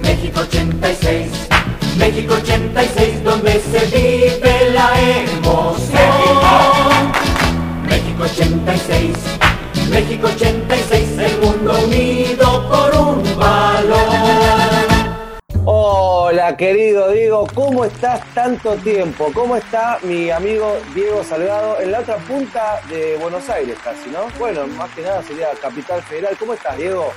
[0.00, 1.48] México 86,
[1.98, 6.00] México 86, donde se vive la emoción.
[7.86, 9.16] México 86,
[9.90, 12.47] México 86, el mundo unido
[15.90, 19.30] Hola, querido Diego, ¿cómo estás tanto tiempo?
[19.32, 24.26] ¿Cómo está mi amigo Diego Salgado en la otra punta de Buenos Aires casi, no?
[24.38, 26.36] Bueno, más que nada sería Capital Federal.
[26.38, 27.10] ¿Cómo estás, Diego?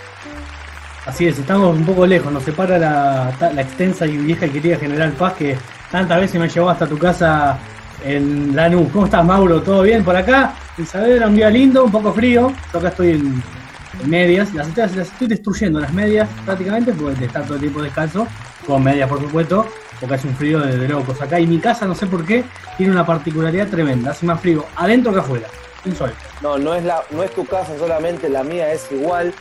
[1.05, 5.11] Así es, estamos un poco lejos, nos separa la, extensa y vieja y querida General
[5.11, 5.57] Paz que
[5.91, 7.59] tantas veces me llevó hasta tu casa
[8.05, 8.89] en Lanús.
[8.93, 9.61] ¿Cómo estás, Mauro?
[9.61, 10.53] ¿Todo bien por acá?
[10.77, 12.53] Isabel era un día lindo, un poco frío.
[12.71, 13.43] Yo acá estoy en
[14.07, 18.27] medias, las, las estoy destruyendo las medias prácticamente porque está todo el tiempo descalzo,
[18.65, 19.65] con medias por supuesto,
[19.99, 21.39] porque hace un frío de, de locos acá.
[21.39, 22.43] Y mi casa, no sé por qué,
[22.77, 25.47] tiene una particularidad tremenda, hace más frío adentro que afuera,
[25.83, 26.11] sin sol.
[26.41, 29.33] No, no es, la, no es tu casa solamente, la mía es igual.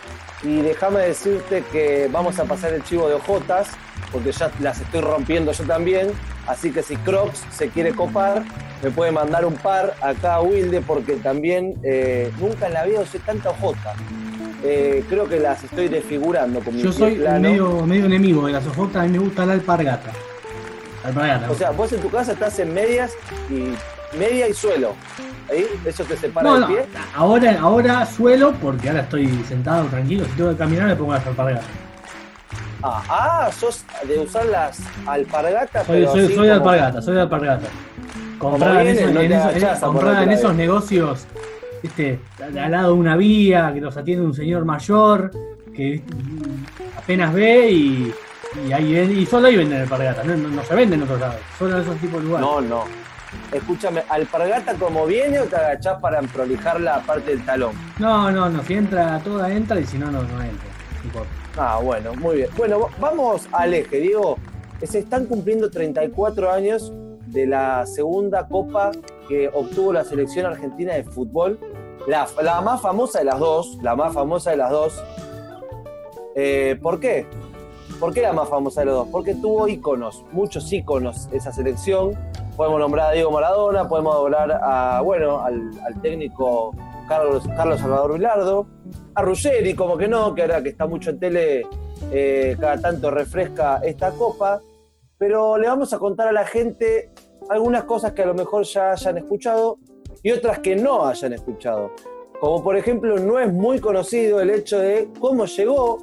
[0.42, 3.68] Y déjame decirte que vamos a pasar el chivo de ojotas,
[4.10, 6.08] porque ya las estoy rompiendo yo también.
[6.46, 8.42] Así que si Crocs se quiere copar,
[8.82, 13.00] me puede mandar un par acá a Wilde, porque también eh, nunca en la vida
[13.00, 13.94] usé tanta ojota.
[14.62, 17.40] Eh, creo que las estoy desfigurando con mi Yo soy plano.
[17.40, 20.10] medio, medio enemigo de las ojotas, a mí me gusta la alpargata.
[21.02, 21.50] Alpargata.
[21.50, 23.12] O sea, vos en tu casa estás en medias
[23.48, 23.72] y
[24.18, 24.92] media y suelo.
[25.50, 25.66] ¿Ahí?
[25.84, 26.84] Eso te separa No, del no, pie.
[27.14, 31.26] ahora, ahora suelo, porque ahora estoy sentado tranquilo, si tengo que caminar me pongo las
[31.26, 31.64] alpargatas.
[32.82, 37.02] Ah, ah, sos de usar las alpargatas, Soy, pero soy, así soy de como- alpargata,
[37.02, 37.66] soy de alpargata.
[38.38, 41.26] Comprada en, viene, esos, no en te esos- en- agachás a comprada en esos negocios,
[41.82, 45.30] viste, al al lado de una vía, que los atiende un señor mayor,
[45.74, 46.02] que
[46.96, 48.14] apenas ve y,
[48.68, 51.36] y ahí y solo ahí venden alpargatas, no, no, no se venden en otros lados,
[51.58, 52.48] solo en esos tipos de lugares.
[52.48, 52.84] No, no.
[53.52, 57.72] Escúchame, ¿alpargata como viene o te agachás para prolijar la parte del talón?
[57.98, 60.68] No, no, no, si entra toda entra y si no, no, no entra.
[61.56, 62.48] Ah, bueno, muy bien.
[62.56, 64.36] Bueno, vamos al eje, Diego.
[64.82, 66.92] Se están cumpliendo 34 años
[67.26, 68.92] de la segunda copa
[69.28, 71.58] que obtuvo la selección argentina de fútbol.
[72.06, 75.02] La, la más famosa de las dos, la más famosa de las dos.
[76.34, 77.26] Eh, ¿Por qué?
[77.98, 79.08] ¿Por qué la más famosa de las dos?
[79.12, 82.12] Porque tuvo íconos, muchos íconos esa selección.
[82.56, 86.74] Podemos nombrar a Diego Maradona, podemos nombrar a, bueno, al, técnico
[87.08, 88.66] Carlos, Carlos Salvador Vilardo,
[89.14, 91.66] a Ruggeri, como que no, que ahora que está mucho en tele,
[92.10, 94.60] eh, cada tanto refresca esta copa.
[95.18, 97.12] Pero le vamos a contar a la gente
[97.50, 99.78] algunas cosas que a lo mejor ya hayan escuchado
[100.22, 101.92] y otras que no hayan escuchado.
[102.40, 106.02] Como por ejemplo, no es muy conocido el hecho de cómo llegó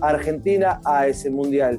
[0.00, 1.78] Argentina a ese mundial.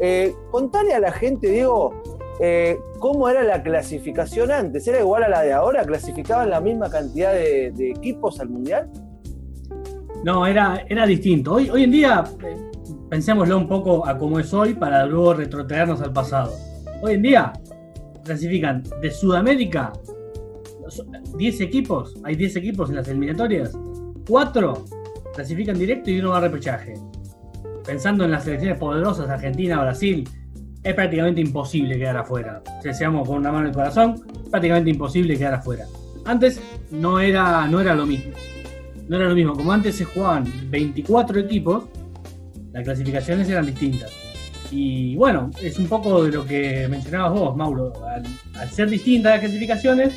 [0.00, 2.02] Eh, contale a la gente, Diego,
[2.40, 4.86] eh, cómo era la clasificación antes.
[4.86, 5.84] ¿Era igual a la de ahora?
[5.84, 8.90] ¿Clasificaban la misma cantidad de, de equipos al mundial?
[10.24, 11.54] No, era, era distinto.
[11.54, 12.56] Hoy, hoy en día, eh,
[13.08, 16.52] pensémoslo un poco a cómo es hoy para luego retrotraernos al pasado.
[17.02, 17.52] Hoy en día
[18.24, 19.92] clasifican de Sudamérica
[21.36, 23.76] 10 equipos, hay 10 equipos en las eliminatorias,
[24.28, 24.84] 4
[25.34, 26.94] clasifican directo y uno va a repechaje.
[27.86, 30.28] Pensando en las selecciones poderosas, Argentina, Brasil,
[30.82, 32.62] es prácticamente imposible quedar afuera.
[32.82, 35.86] Si seamos con una mano en el corazón, prácticamente imposible quedar afuera.
[36.24, 36.60] Antes
[36.90, 38.32] no era, no era lo mismo
[39.08, 39.54] no era lo mismo.
[39.54, 41.84] Como antes se jugaban 24 equipos,
[42.72, 44.12] las clasificaciones eran distintas.
[44.70, 47.92] Y bueno, es un poco de lo que mencionabas vos, Mauro.
[48.06, 48.22] Al,
[48.60, 50.12] al ser distintas las clasificaciones,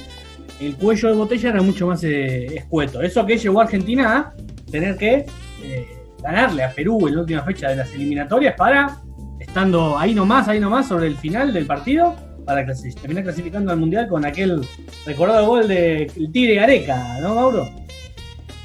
[0.61, 3.01] el cuello de botella era mucho más eh, escueto.
[3.01, 5.25] Eso que llevó a Argentina a tener que
[5.63, 5.87] eh,
[6.21, 9.01] ganarle a Perú en la última fecha de las eliminatorias para,
[9.39, 12.65] estando ahí nomás, ahí nomás sobre el final del partido, para
[13.01, 14.61] terminar clasificando al Mundial con aquel
[15.05, 17.67] recordado gol de el Tigre Gareca, ¿no, Mauro?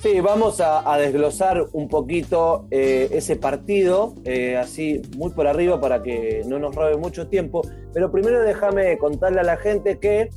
[0.03, 4.15] Sí, vamos a, desglosar un poquito eh, ese partido,
[4.61, 7.63] así muy por arriba para que no nos robe mucho tiempo.
[7.93, 10.31] Pero primero déjame contarle a la gente que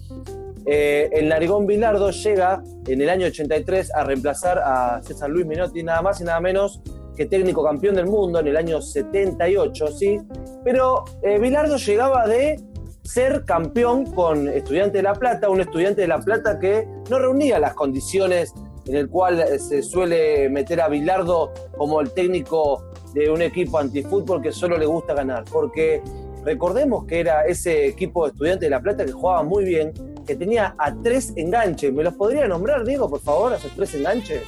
[0.71, 5.81] eh, el Narigón Bilardo llega en el año 83 a reemplazar a César Luis Minotti,
[5.81, 6.79] nada más y nada menos
[7.15, 10.19] que técnico campeón del mundo en el año 78, ¿sí?
[10.63, 12.59] Pero eh, Bilardo llegaba de
[13.01, 17.57] ser campeón con Estudiante de La Plata, un estudiante de La Plata que no reunía
[17.57, 18.53] las condiciones
[18.85, 23.79] en el cual eh, se suele meter a Bilardo como el técnico de un equipo
[23.79, 25.45] antifútbol que solo le gusta ganar.
[25.51, 26.03] Porque
[26.43, 29.91] recordemos que era ese equipo de estudiantes de La Plata que jugaba muy bien,
[30.29, 31.91] que tenía a tres enganches.
[31.91, 34.43] ¿Me los podría nombrar, Diego, por favor, a esos tres enganches?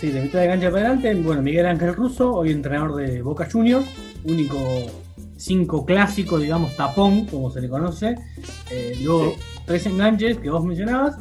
[0.00, 3.48] Sí, de mitad de cancha para adelante, bueno, Miguel Ángel Russo, hoy entrenador de Boca
[3.50, 3.86] Juniors,
[4.24, 4.58] único
[5.36, 8.16] cinco clásico, digamos, tapón, como se le conoce.
[8.72, 9.36] Eh, luego,
[9.66, 11.16] tres enganches que vos mencionabas.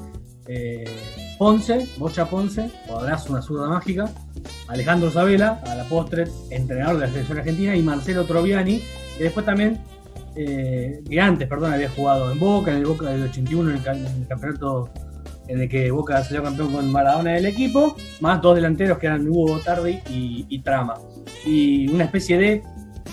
[0.48, 0.90] eh,
[1.38, 4.10] Ponce, Bocha Ponce, jugadorazo, una zurda mágica,
[4.68, 8.82] Alejandro Sabela, a la postre, entrenador de la selección argentina, y Marcelo Troviani,
[9.18, 9.80] que después también,
[10.42, 13.84] eh, que antes, perdón, había jugado en Boca, en el Boca del 81, en el,
[14.26, 14.90] campeonato
[15.50, 19.28] en el que Boca salió campeón con Maradona del equipo, más dos delanteros que eran
[19.28, 20.94] Hugo Tardi y, y Trama.
[21.46, 22.64] Y una especie de,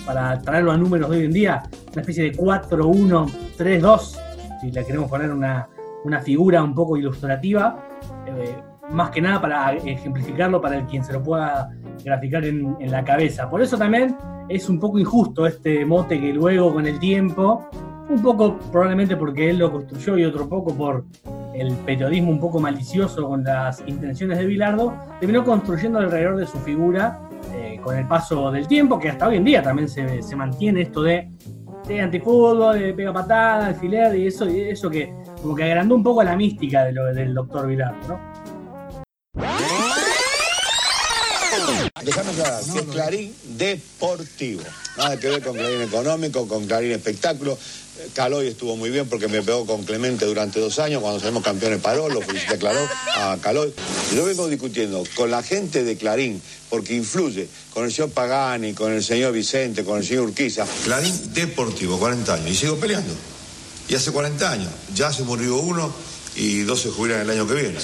[0.06, 4.18] para traerlo a números de hoy en día, una especie de 4-1-3-2,
[4.60, 5.68] si le queremos poner una,
[6.04, 7.88] una figura un poco ilustrativa,
[8.28, 8.54] eh,
[8.90, 11.70] más que nada para ejemplificarlo para el quien se lo pueda
[12.04, 13.50] graficar en, en la cabeza.
[13.50, 14.16] Por eso también
[14.48, 17.68] es un poco injusto este mote que luego con el tiempo,
[18.08, 21.04] un poco probablemente porque él lo construyó y otro poco por
[21.54, 26.58] el periodismo un poco malicioso con las intenciones de Bilardo, terminó construyendo alrededor de su
[26.58, 27.20] figura
[27.54, 30.82] eh, con el paso del tiempo, que hasta hoy en día también se, se mantiene
[30.82, 31.30] esto de,
[31.88, 36.22] de antifútbol, de pega patada, alfiler y eso, eso que como que agrandó un poco
[36.22, 39.65] la mística de lo, del doctor Bilardo, ¿no?
[42.02, 44.62] Déjame aclarar, que es Clarín deportivo.
[44.96, 47.58] Nada que ver con Clarín económico, con Clarín espectáculo.
[47.98, 51.02] Eh, Caloy estuvo muy bien porque me pegó con Clemente durante dos años.
[51.02, 52.58] Cuando salimos campeones paró, lo felicité
[53.16, 53.72] a, a Caloy.
[54.14, 56.40] Yo vengo discutiendo con la gente de Clarín,
[56.70, 60.66] porque influye con el señor Pagani, con el señor Vicente, con el señor Urquiza.
[60.84, 62.50] Clarín Deportivo, 40 años.
[62.50, 63.14] Y sigo peleando.
[63.88, 64.70] Y hace 40 años.
[64.94, 65.92] Ya se murió uno
[66.36, 67.78] y dos se jubilan el año que viene.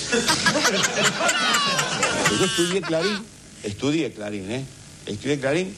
[2.39, 3.25] Yo estudié Clarín,
[3.63, 4.65] estudié Clarín, ¿eh?
[5.07, 5.75] Estudié Clarín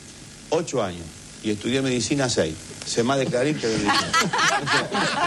[0.50, 1.04] ocho años
[1.42, 2.54] y estudié medicina seis.
[2.86, 4.12] Sé más de Clarín que de medicina.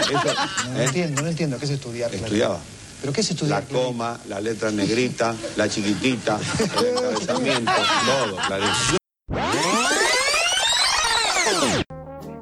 [0.00, 0.84] Eso- eso, No ¿eh?
[0.84, 1.58] entiendo, no entiendo.
[1.58, 2.08] ¿Qué es estudiar?
[2.10, 2.24] Clarín?
[2.24, 2.58] Estudiaba.
[3.00, 3.64] ¿Pero qué es La estudiar?
[3.64, 3.86] Clarín?
[3.86, 6.38] coma, la letra negrita, la chiquitita,
[6.80, 7.72] el encabezamiento,
[8.06, 8.68] todo, Clarín.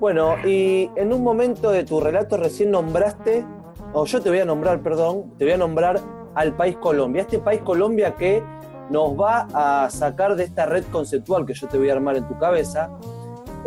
[0.01, 3.45] Bueno, y en un momento de tu relato recién nombraste,
[3.93, 6.01] o yo te voy a nombrar, perdón, te voy a nombrar
[6.35, 7.23] al país Colombia.
[7.23, 8.43] Este país Colombia que
[8.91, 12.27] nos va a sacar de esta red conceptual que yo te voy a armar en
[12.29, 12.91] tu cabeza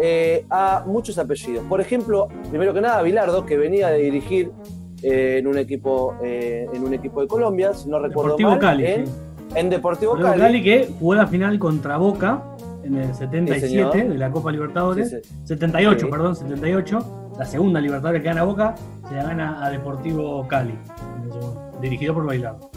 [0.01, 1.63] eh, a muchos apellidos.
[1.68, 4.51] Por ejemplo, primero que nada, Bilardo, que venía de dirigir
[5.04, 8.60] eh, en, un equipo, eh, en un equipo de Colombia, si no recuerdo Deportivo mal,
[8.60, 9.13] Cali, en, sí.
[9.56, 10.42] en Deportivo Deportivo Cali.
[10.42, 12.44] Cali que jugó la final contra Boca
[12.83, 13.94] en el Sí, 77 señor.
[14.13, 15.10] de la Copa Libertadores.
[15.10, 15.36] Sí, sí.
[15.44, 16.12] 78, Sí.
[16.12, 17.31] perdón, 78.
[17.38, 18.75] La segunda Libertadores que gana Boca
[19.07, 20.75] se la gana a Deportivo Cali,
[21.81, 22.69] dirigido por Bailado.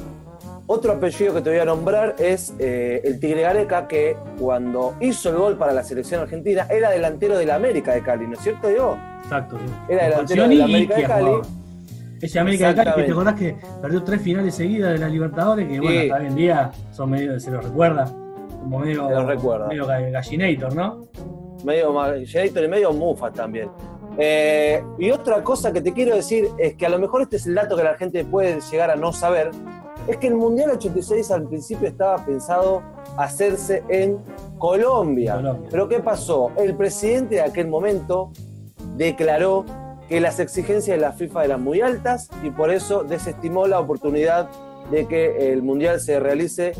[0.66, 5.28] Otro apellido que te voy a nombrar es eh, el Tigre Gareca, que cuando hizo
[5.30, 8.40] el gol para la selección argentina era delantero de la América de Cali, ¿no es
[8.40, 8.96] cierto, Diego?
[9.24, 9.64] Exacto, sí.
[9.88, 11.30] Era delantero de la América de Cali.
[12.20, 15.68] Ese América de Cali, que te acordás que perdió tres finales seguidas de la Libertadores,
[15.68, 18.04] que bueno, hasta hoy en día son medio, se lo recuerda,
[18.60, 19.66] como medio, Se lo recuerda.
[19.66, 21.08] medio ga- gallinator, ¿no?
[21.64, 21.92] Medio
[22.26, 23.68] Generator y medio Mufa también.
[24.18, 27.46] Eh, y otra cosa que te quiero decir es que a lo mejor este es
[27.46, 29.50] el dato que la gente puede llegar a no saber,
[30.06, 32.82] es que el Mundial 86 al principio estaba pensado
[33.16, 34.18] hacerse en
[34.58, 35.36] Colombia.
[35.36, 35.68] Colombia.
[35.70, 36.50] Pero ¿qué pasó?
[36.56, 38.32] El presidente de aquel momento
[38.96, 39.64] declaró
[40.08, 44.50] que las exigencias de la FIFA eran muy altas y por eso desestimó la oportunidad
[44.90, 46.72] de que el Mundial se realice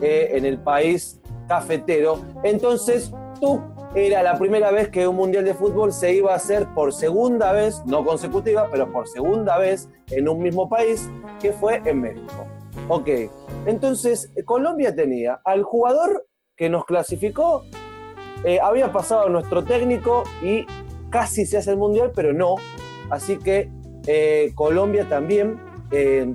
[0.00, 2.20] eh, en el país cafetero.
[2.44, 3.60] Entonces, tú
[3.94, 7.52] era la primera vez que un Mundial de Fútbol se iba a hacer por segunda
[7.52, 11.10] vez, no consecutiva, pero por segunda vez en un mismo país,
[11.40, 12.46] que fue en México.
[12.86, 13.08] Ok,
[13.66, 17.64] entonces Colombia tenía al jugador que nos clasificó,
[18.44, 20.64] eh, había pasado nuestro técnico y
[21.10, 22.54] casi se hace el Mundial, pero no.
[23.10, 23.70] Así que
[24.06, 25.58] eh, Colombia también,
[25.90, 26.32] eh,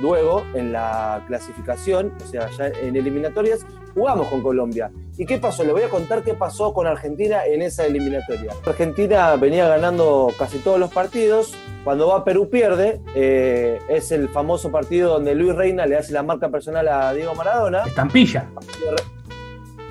[0.00, 3.64] luego en la clasificación, o sea, ya en eliminatorias,
[3.94, 4.90] jugamos con Colombia.
[5.20, 5.64] ¿Y qué pasó?
[5.64, 8.52] Le voy a contar qué pasó con Argentina en esa eliminatoria.
[8.64, 11.54] Argentina venía ganando casi todos los partidos.
[11.82, 16.22] Cuando va Perú pierde, eh, es el famoso partido donde Luis Reina le hace la
[16.22, 17.82] marca personal a Diego Maradona.
[17.82, 18.48] Estampilla.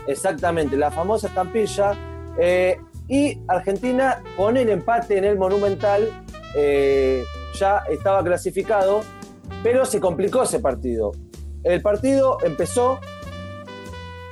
[0.07, 1.91] Exactamente, la famosa estampilla.
[2.39, 2.79] Eh,
[3.09, 6.07] y Argentina, con el empate en el Monumental,
[6.55, 7.21] eh,
[7.53, 9.01] ya estaba clasificado,
[9.61, 11.11] pero se complicó ese partido.
[11.63, 13.01] El partido empezó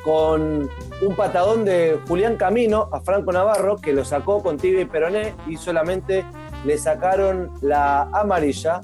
[0.06, 0.70] con
[1.02, 5.36] un patadón de Julián Camino a Franco Navarro, que lo sacó con tibia y peroné
[5.48, 6.26] y solamente
[6.66, 8.82] le sacaron la amarilla.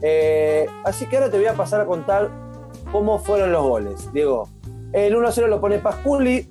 [0.00, 2.30] Eh, así que ahora te voy a pasar a contar
[2.90, 4.12] cómo fueron los goles.
[4.12, 4.48] Diego,
[4.92, 6.50] el 1-0 lo pone Pasculi,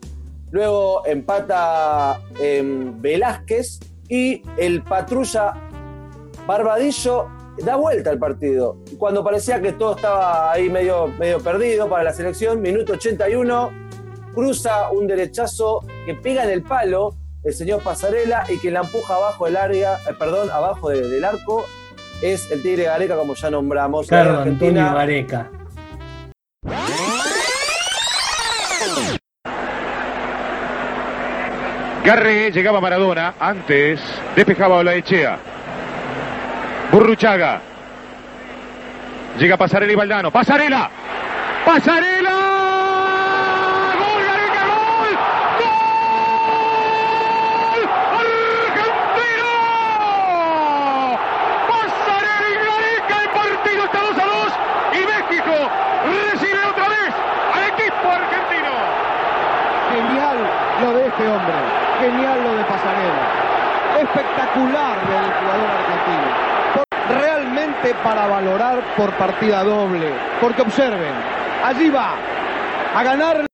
[0.51, 5.53] luego empata em, Velázquez y el patrulla
[6.45, 7.27] Barbadillo
[7.63, 8.77] da vuelta al partido.
[8.97, 13.80] Cuando parecía que todo estaba ahí medio, medio perdido para la selección, minuto 81,
[14.33, 19.15] cruza un derechazo que pega en el palo el señor Pasarela y que la empuja
[19.15, 21.65] abajo del eh, perdón, abajo del arco,
[22.21, 24.07] es el Tigre Gareca, como ya nombramos.
[24.07, 24.89] Claro, Argentina.
[24.89, 25.49] Antonio Gareca.
[32.03, 33.99] Garre llegaba Maradona, antes
[34.35, 35.39] despejaba a Olaechea.
[36.91, 37.61] Burruchaga.
[39.37, 40.31] Llega Pasarela y Valdano.
[40.31, 40.89] ¡Pasarela!
[41.65, 42.40] ¡Pasarela!
[64.21, 66.27] Espectacular del jugador argentino.
[66.75, 71.13] Por- realmente para valorar por partida doble, porque observen,
[71.63, 72.15] allí va
[72.95, 73.45] a ganar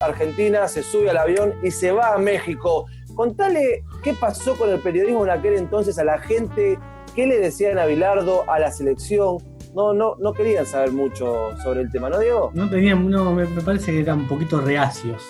[0.00, 2.86] Argentina se sube al avión y se va a México.
[3.14, 6.78] Contale qué pasó con el periodismo en aquel entonces a la gente,
[7.14, 9.38] qué le decían a Bilardo, a la selección.
[9.74, 12.50] No, no, no querían saber mucho sobre el tema, ¿no, Diego?
[12.54, 15.22] No tenían, no, me, me parece que eran un poquito reacios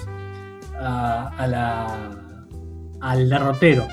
[0.80, 1.86] a, a la,
[3.00, 3.86] al derrotero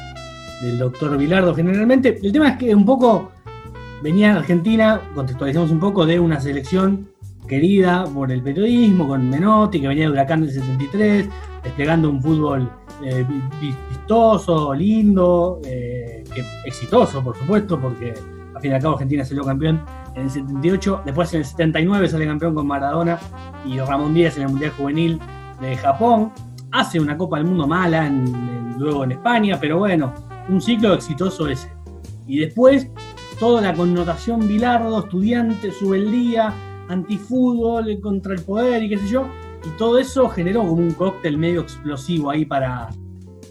[0.61, 1.53] del doctor Vilardo.
[1.55, 3.31] Generalmente, el tema es que un poco
[4.01, 7.09] venía Argentina, contextualizamos un poco, de una selección
[7.47, 11.27] querida por el periodismo, con Menotti, que venía de Huracán del 73,
[11.63, 12.69] desplegando un fútbol
[13.03, 16.23] eh, vi- vi- vistoso, lindo, eh,
[16.65, 18.13] exitoso, por supuesto, porque
[18.55, 19.81] al fin y al cabo Argentina salió campeón
[20.15, 23.19] en el 78, después en el 79 sale campeón con Maradona
[23.65, 25.19] y Ramón Díaz en el Mundial Juvenil
[25.61, 26.31] de Japón,
[26.75, 28.11] hace una Copa del Mundo mala
[28.77, 30.13] luego en España, pero bueno,
[30.49, 31.71] un ciclo exitoso ese.
[32.27, 32.89] Y después
[33.39, 36.53] toda la connotación Bilardo, estudiante, subeldía,
[36.89, 39.27] antifútbol, contra el poder y qué sé yo,
[39.65, 42.89] y todo eso generó como un cóctel medio explosivo ahí para,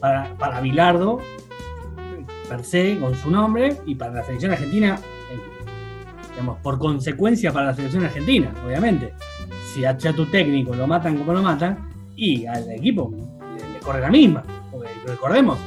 [0.00, 1.18] para, para Bilardo,
[2.48, 4.98] per se, con su nombre, y para la selección argentina,
[5.32, 5.38] eh,
[6.30, 9.14] digamos, por consecuencia para la selección argentina, obviamente.
[9.72, 13.12] Si a tu técnico lo matan como lo matan, y al equipo
[13.72, 14.44] le, corre la misma,
[15.06, 15.58] recordemos,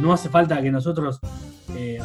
[0.00, 1.20] no hace falta que nosotros
[1.74, 1.98] eh,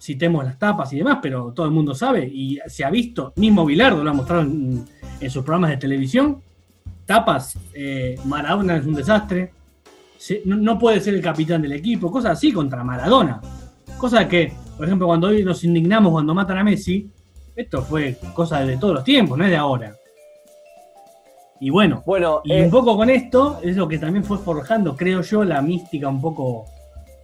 [0.00, 3.64] citemos las tapas y demás, pero todo el mundo sabe y se ha visto, mismo
[3.64, 4.86] Bilardo lo ha mostrado en,
[5.28, 6.42] sus programas de televisión,
[7.04, 9.52] tapas, eh, Maradona es un desastre,
[10.44, 13.40] no, no puede ser el capitán del equipo, cosas así contra Maradona.
[13.98, 17.10] Cosa que, por ejemplo, cuando hoy nos indignamos cuando matan a Messi,
[17.54, 19.94] esto fue cosa de todos los tiempos, no es de ahora.
[21.60, 24.96] Y bueno, Bueno, y eh, un poco con esto es lo que también fue forjando,
[24.96, 26.64] creo yo, la mística un poco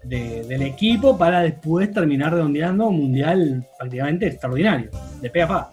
[0.05, 4.91] de- del equipo para después terminar redondeando un mundial prácticamente extraordinario,
[5.23, 5.71] de pe a pa.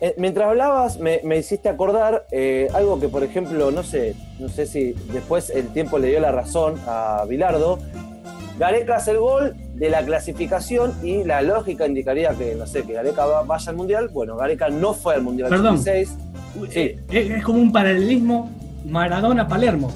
[0.00, 4.48] Eh, mientras hablabas, me, me hiciste acordar eh, algo que, por ejemplo, no sé, no
[4.48, 7.78] sé si después el tiempo le dio la razón a Bilardo.
[8.58, 12.92] Gareca hace el gol de la clasificación y la lógica indicaría que, no sé, que
[12.92, 14.08] Gareca va- vaya al Mundial.
[14.12, 15.76] Bueno, Gareca no fue al Mundial Perdón.
[15.78, 16.18] 86.
[16.74, 18.50] Eh, Es, como un paralelismo
[18.88, 19.90] Maradona-Palermo.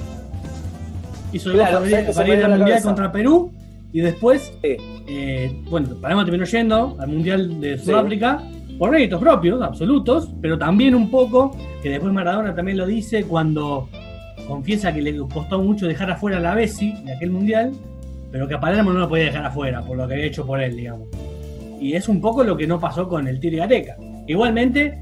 [1.33, 2.87] Hizo el Claro, gol ¿sabes qué para, ir al mundial cabeza?
[2.89, 3.53] contra Perú
[3.93, 4.77] y después, Sí.
[5.09, 8.43] eh, bueno, Palermo terminó yendo al mundial de Sudáfrica
[8.79, 13.89] por méritos propios, absolutos, pero también un poco, que después Maradona también lo dice cuando
[14.47, 17.73] confiesa que le costó mucho dejar afuera a la Bessi de aquel mundial,
[18.31, 20.61] pero que a Palermo no lo podía dejar afuera por lo que había hecho por
[20.61, 21.09] él, digamos.
[21.81, 23.97] Y es un poco lo que no pasó con el Tigre Gareca.
[24.27, 24.99] Igualmente,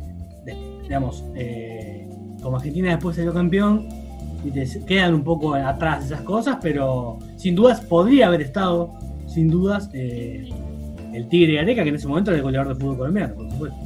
[0.85, 2.09] digamos, eh,
[2.43, 3.89] como Argentina después salió campeón,
[4.87, 8.93] quedan un poco atrás esas cosas, pero sin dudas podría haber estado,
[9.27, 10.49] sin dudas, eh,
[11.13, 13.79] el Tigre Gareca, que en ese momento era el goleador de fútbol colombiano, por supuesto.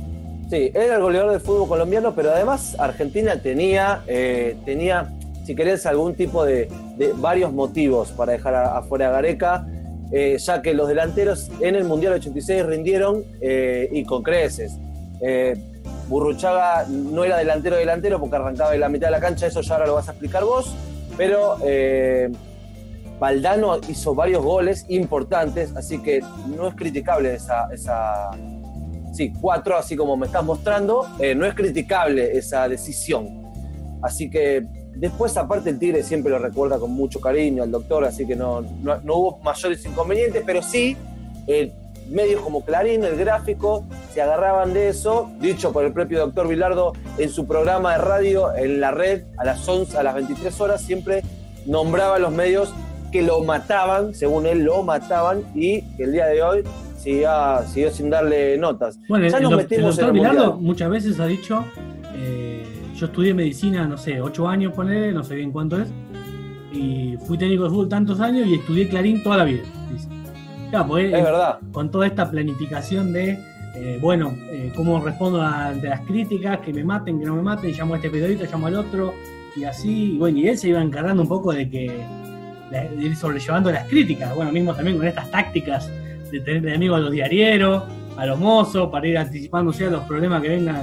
[0.50, 5.12] Sí, era el goleador del fútbol colombiano, pero además Argentina tenía, eh, tenía
[5.44, 9.66] si querés, algún tipo de, de varios motivos para dejar afuera a Gareca,
[10.10, 14.78] eh, ya que los delanteros en el Mundial 86 rindieron y con creces.
[16.08, 19.74] Burruchaga no era delantero delantero porque arrancaba en la mitad de la cancha, eso ya
[19.74, 20.74] ahora lo vas a explicar vos,
[21.16, 22.30] pero eh,
[23.18, 26.20] Valdano hizo varios goles importantes, así que
[26.56, 28.30] no es criticable esa, esa
[29.12, 33.42] sí, cuatro, así como me estás mostrando, eh, no es criticable esa decisión.
[34.00, 38.26] Así que después, aparte, el Tigre siempre lo recuerda con mucho cariño al doctor, así
[38.26, 40.96] que no, no, hubo mayores inconvenientes, pero sí,
[42.10, 46.92] medios como Clarín, el gráfico, se agarraban de eso, dicho por el propio doctor Vilardo
[47.18, 50.82] en su programa de radio en la red a las 11, a las 23 horas,
[50.82, 51.22] siempre
[51.66, 52.72] nombraba a los medios
[53.12, 56.64] que lo mataban, según él lo mataban, y que el día de hoy
[56.98, 57.30] siguió,
[57.66, 58.98] siguió sin darle notas.
[59.08, 61.64] Bueno, el, ya nos el metimos en doctor el Bilardo muchas veces ha dicho,
[62.14, 65.88] eh, yo estudié medicina, no sé, ocho años, ponele, no sé bien cuánto es,
[66.72, 69.62] y fui técnico de fútbol tantos años y estudié Clarín toda la vida.
[69.92, 70.17] dice.
[70.70, 71.58] Claro, porque, Es eh, verdad.
[71.72, 73.38] con toda esta planificación de,
[73.74, 77.72] eh, bueno, eh, cómo respondo ante las críticas, que me maten, que no me maten,
[77.72, 79.14] llamo a este periodista, llamo al otro,
[79.56, 81.90] y así, bueno, y él se iba encargando un poco de que
[82.70, 85.90] de ir sobrellevando las críticas, bueno, mismo también con estas tácticas
[86.30, 87.82] de tener de amigo a los diarieros,
[88.18, 90.82] a los mozos, para ir anticipándose a los problemas que vengan,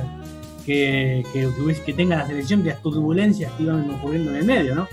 [0.66, 1.48] que, que,
[1.86, 4.88] que tenga la selección, de las turbulencias que iban ocurriendo en el medio, ¿no?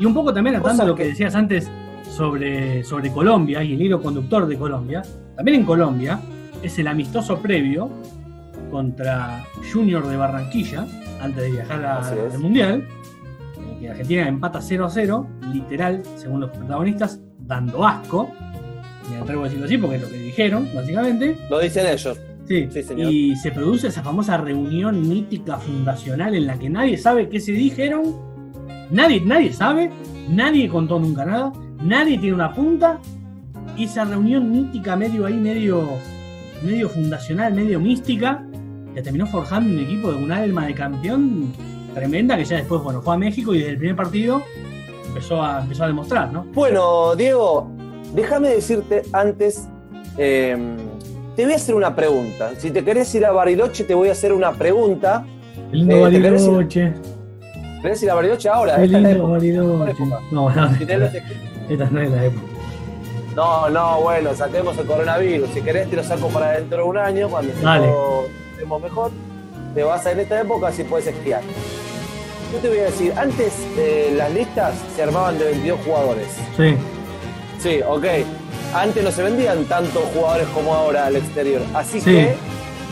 [0.00, 1.70] Y un poco también atando a lo que que- decías antes
[2.08, 5.02] sobre, sobre Colombia y el hilo conductor de Colombia,
[5.36, 6.20] también en Colombia
[6.62, 7.90] es el amistoso previo
[8.70, 10.86] contra Junior de Barranquilla,
[11.20, 12.86] antes de viajar al Mundial,
[13.56, 18.30] en el que Argentina empata 0 a 0, literal, según los protagonistas, dando asco.
[19.10, 21.38] Me atrevo a decirlo así porque es lo que dijeron, básicamente.
[21.48, 22.20] Lo dicen ellos.
[22.46, 23.12] Sí, Sí, señor.
[23.12, 27.52] y se produce esa famosa reunión mítica fundacional en la que nadie sabe qué se
[27.52, 28.16] dijeron,
[28.90, 29.90] nadie, nadie sabe,
[30.30, 32.98] nadie contó nunca nada, nadie tiene una punta,
[33.76, 35.88] y esa reunión mítica medio ahí, medio,
[36.62, 38.44] medio fundacional, medio mística,
[38.94, 41.52] que terminó forjando un equipo de un alma de campeón
[41.94, 44.42] tremenda que ya después, bueno, fue a México y desde el primer partido
[45.06, 46.44] empezó a, empezó a demostrar, ¿no?
[46.54, 47.70] Bueno, Diego,
[48.14, 49.68] déjame decirte antes,
[50.16, 50.56] eh,
[51.36, 52.50] te voy a hacer una pregunta.
[52.58, 55.24] Si te querés ir a Bariloche, te voy a hacer una pregunta.
[55.72, 56.92] El lindo Eh, ¿te querés ir- Bariloche,
[57.82, 58.78] ¿Querés ir a Bariloche ahora?
[58.78, 59.28] lindo.
[59.28, 60.02] Bariloche.
[60.32, 60.68] No, no,
[61.68, 62.46] esta no es la época.
[63.34, 65.50] No, no, bueno, saquemos el coronavirus.
[65.54, 69.10] Si querés, te lo saco para dentro de un año, cuando estemos- estemos mejor.
[69.74, 71.42] Te vas a en esta época si puedes esquiar.
[72.52, 76.26] Yo te voy a decir, antes eh, las listas se armaban de 22 jugadores.
[76.56, 76.74] Sí.
[77.60, 78.04] Sí, ok.
[78.74, 81.60] Antes no se vendían tantos jugadores como ahora al exterior.
[81.74, 82.10] Así Sí.
[82.10, 82.34] que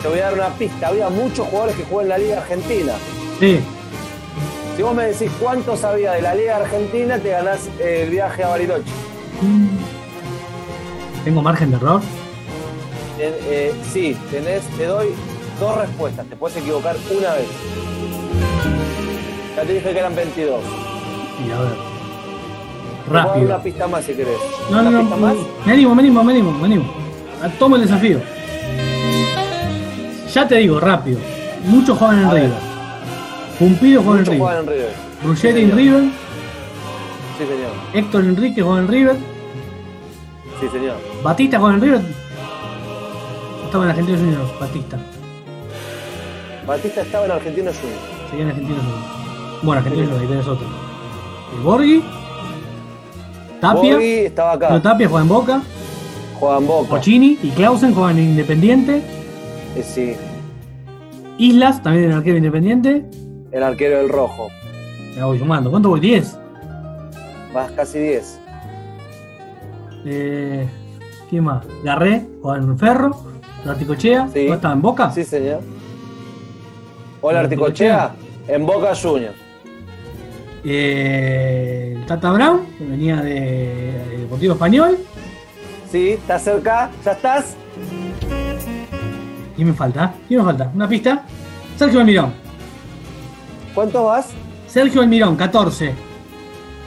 [0.03, 0.89] te voy a dar una pista.
[0.89, 2.93] Había muchos jugadores que juegan en la Liga Argentina.
[3.41, 3.61] Sí,
[4.77, 8.49] Si vos me decís cuántos había de la Liga Argentina, te ganás el viaje a
[8.49, 8.85] Bariloche.
[11.25, 12.03] tengo margen de error.
[13.19, 15.09] Eh, eh, sí, tenés, te doy
[15.59, 16.27] dos respuestas.
[16.27, 17.47] Te puedes equivocar una vez.
[19.57, 20.61] Ya te dije que eran 22.
[21.47, 21.73] Y a ver.
[23.09, 23.47] Rápido.
[23.47, 24.37] una pista más si querés.
[24.71, 25.23] No, ¿Una no, pista no.
[25.27, 25.37] más?
[25.65, 26.85] Me animo, me animo, me animo, me animo.
[27.43, 28.21] Ah, Tomo el desafío.
[30.35, 31.19] Ya te digo, rápido.
[31.65, 32.31] Muchos juegan en.
[32.31, 32.66] River.
[33.59, 34.59] Pumpido juega en River.
[34.59, 34.93] en River.
[35.25, 35.77] Ruggeri en.
[35.77, 36.05] River.
[37.39, 37.73] Sí, señor.
[37.95, 39.17] Héctor Enrique juega en River.
[40.61, 40.97] Sí, señor.
[41.23, 42.01] Batista juega en River.
[43.65, 44.99] Estaba en Argentinos Juniors, Batista.
[46.67, 48.31] Batista estaba en Argentino Juniors.
[48.31, 49.63] Seguía en Argentinos Juniors.
[49.63, 50.67] Bueno, Argentinos Juniors, ahí tenés otro.
[51.57, 52.05] El Borghi.
[53.61, 53.93] Tapia.
[53.95, 54.71] Borghi estaba acá.
[54.71, 55.63] No, Tapia juega en Boca.
[56.39, 56.89] Juega en Boca.
[56.89, 59.03] Cochini y Clausen juegan en Independiente.
[59.77, 60.15] Eh, sí,
[61.39, 63.05] Islas, también en arquero independiente.
[63.57, 64.49] El arquero del rojo.
[65.17, 65.71] Ya voy sumando.
[65.71, 66.01] ¿Cuánto voy?
[66.01, 66.39] 10.
[67.55, 68.39] Vas casi 10.
[70.05, 70.69] Eh,
[71.31, 71.65] ¿Quién más?
[71.83, 73.23] Garré, juega en Ferro.
[73.67, 74.47] Articochea, Sí.
[74.47, 75.11] ¿no estaba en Boca?
[75.11, 75.61] Sí, señor.
[77.21, 78.05] Hola, Articochea.
[78.05, 78.55] Articochea.
[78.55, 79.35] En Boca Juniors.
[80.65, 83.35] Eh, Tata Brown, que venía de,
[84.11, 84.99] de Deportivo Español.
[85.91, 86.91] Sí, estás cerca.
[87.05, 87.57] ¿Ya estás?
[89.57, 90.13] ¿Quién me falta?
[90.29, 90.71] ¿Quién me falta?
[90.75, 91.25] ¿Una pista?
[91.77, 92.46] Sergio Almirón.
[93.77, 94.27] ¿Cuántos vas?
[94.67, 95.95] Sergio Almirón, 14.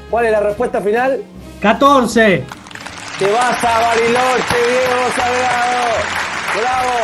[0.09, 1.21] ¿Cuál es la respuesta final?
[1.61, 2.43] 14.
[3.19, 5.85] Te vas a Bariloche, Diego Salgado.
[6.59, 6.99] ¡Bravo!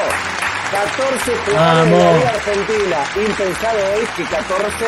[0.72, 2.18] 14 jugadores de la.
[2.18, 2.98] Liga Argentina.
[3.28, 4.86] Impensado hoy que 14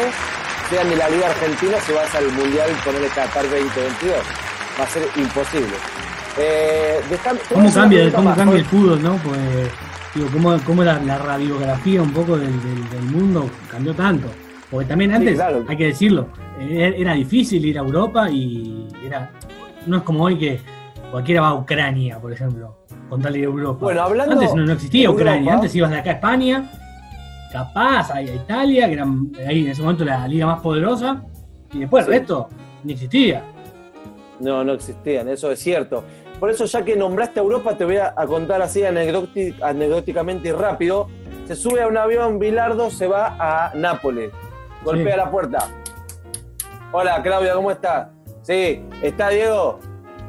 [0.69, 4.15] sean de la Liga Argentina si vas al Mundial con el Qatar 2022.
[4.79, 5.75] Va a ser imposible.
[6.39, 7.01] Eh,
[7.53, 9.15] ¿Cómo cambia, cómo más, cambia el fútbol, no?
[9.17, 9.39] Pues,
[10.15, 14.27] digo, cómo, cómo la, la radiografía un poco del, del- del mundo cambió tanto.
[14.69, 15.63] Porque también antes, claro.
[15.67, 16.27] hay que decirlo,
[16.59, 19.31] eh, era difícil ir a Europa y era
[19.85, 20.59] no es como hoy que
[21.11, 22.77] cualquiera va a Ucrania, por ejemplo,
[23.09, 23.79] con tal de ir a Europa.
[23.81, 26.71] Bueno, hablando antes no, no existía Ucrania, Europa- antes ibas de acá a España,
[27.51, 29.05] capaz a, a Italia, que era
[29.47, 31.23] ahí en ese momento la liga más poderosa,
[31.73, 32.49] y después el resto
[32.83, 33.43] ni existía.
[34.39, 36.03] No, no existían, eso es cierto.
[36.39, 41.07] Por eso, ya que nombraste a Europa, te voy a, contar así anecdóticamente y rápido.
[41.47, 44.31] Se sube a un avión, Bilardo se va a Nápoles.
[44.87, 45.17] Golpea Sí.
[45.17, 45.57] la puerta.
[46.93, 48.07] Hola, Claudia, ¿cómo estás?
[48.41, 49.79] Sí, ¿está Diego?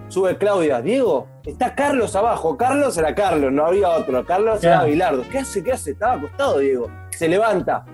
[0.09, 0.81] Sube Claudia.
[0.83, 2.57] Diego, está Carlos abajo.
[2.57, 4.25] Carlos era Carlos, no había otro.
[4.27, 4.89] Carlos era Claro.
[4.91, 5.23] Bilardo.
[5.31, 5.63] ¿Qué hace?
[5.63, 5.93] ¿Qué hace?
[5.93, 6.89] Estaba acostado, Diego.
[7.11, 7.85] Se levanta.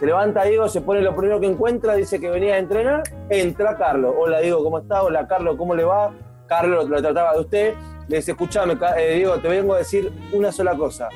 [0.00, 3.76] Se levanta Diego, se pone lo primero que encuentra, dice que venía a entrenar, entra
[3.76, 4.14] Carlos.
[4.18, 5.02] Hola Diego, ¿cómo está?
[5.02, 6.10] Hola Carlos, ¿cómo le va?
[6.46, 7.74] Carlos lo trataba de usted.
[8.08, 11.08] Le dice, escuchame, eh, Diego, te vengo a decir una sola cosa.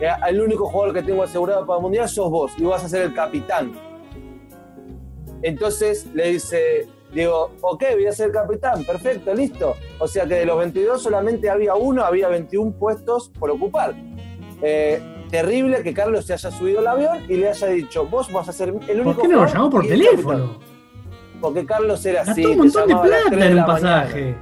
[0.00, 2.88] Eh, el único jugador que tengo asegurado para el Mundial sos vos y vas a
[2.88, 3.72] ser el capitán.
[5.42, 9.74] Entonces le dice, Diego, ok, voy a ser capitán, perfecto, listo.
[9.98, 13.94] O sea que de los 22 solamente había uno, había 21 puestos por ocupar.
[14.62, 18.48] Eh, terrible que Carlos se haya subido al avión y le haya dicho, vos vas
[18.48, 20.58] a ser el único ¿Por qué no lo llamó por teléfono?
[21.40, 22.42] Porque Carlos era así.
[22.42, 23.66] Gastó un te montón de plata 3 de en un mañana.
[23.66, 24.36] pasaje.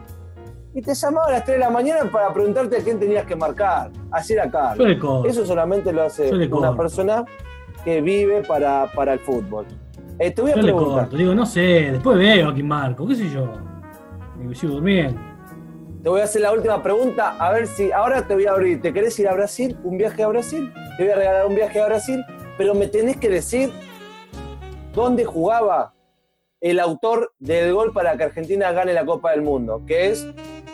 [0.75, 3.37] Y te llamaba a las 3 de la mañana para preguntarte a quién tenías que
[3.37, 3.91] marcar.
[4.11, 4.87] Así era Carlos.
[5.27, 7.25] Eso solamente lo hace una persona
[7.85, 9.67] que vive para, para el fútbol.
[10.19, 11.01] Eh, te voy a Yo le preguntar.
[11.05, 11.17] corto.
[11.17, 11.61] Digo, no sé,
[11.93, 13.49] después veo a quién marco, qué sé yo.
[14.51, 15.21] Y sigo durmiendo.
[16.03, 17.91] Te voy a hacer la última pregunta, a ver si.
[17.93, 18.81] Ahora te voy a abrir.
[18.81, 19.77] ¿Te querés ir a Brasil?
[19.83, 20.73] ¿Un viaje a Brasil?
[20.97, 22.25] Te voy a regalar un viaje a Brasil,
[22.57, 23.71] pero me tenés que decir
[24.95, 25.93] dónde jugaba
[26.61, 30.27] el autor del gol para que Argentina gane la Copa del Mundo, que es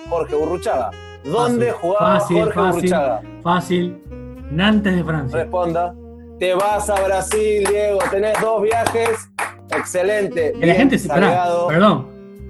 [0.08, 0.90] Jorge Burruchaga.
[1.24, 2.72] ¿Dónde Fácil, jugaba fácil, Jorge fácil.
[2.74, 3.22] Burruchaga?
[3.42, 4.02] Fácil.
[4.50, 5.38] Nantes de Francia.
[5.38, 5.94] Responda.
[6.42, 8.00] Te vas a Brasil, Diego.
[8.10, 9.30] Tenés dos viajes.
[9.70, 10.52] Excelente.
[10.58, 11.06] Que la gente se.
[11.06, 12.08] pará, perdón.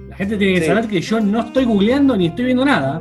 [0.09, 0.65] La gente tiene que Sí.
[0.67, 2.99] saber que yo no estoy googleando ni estoy viendo nada.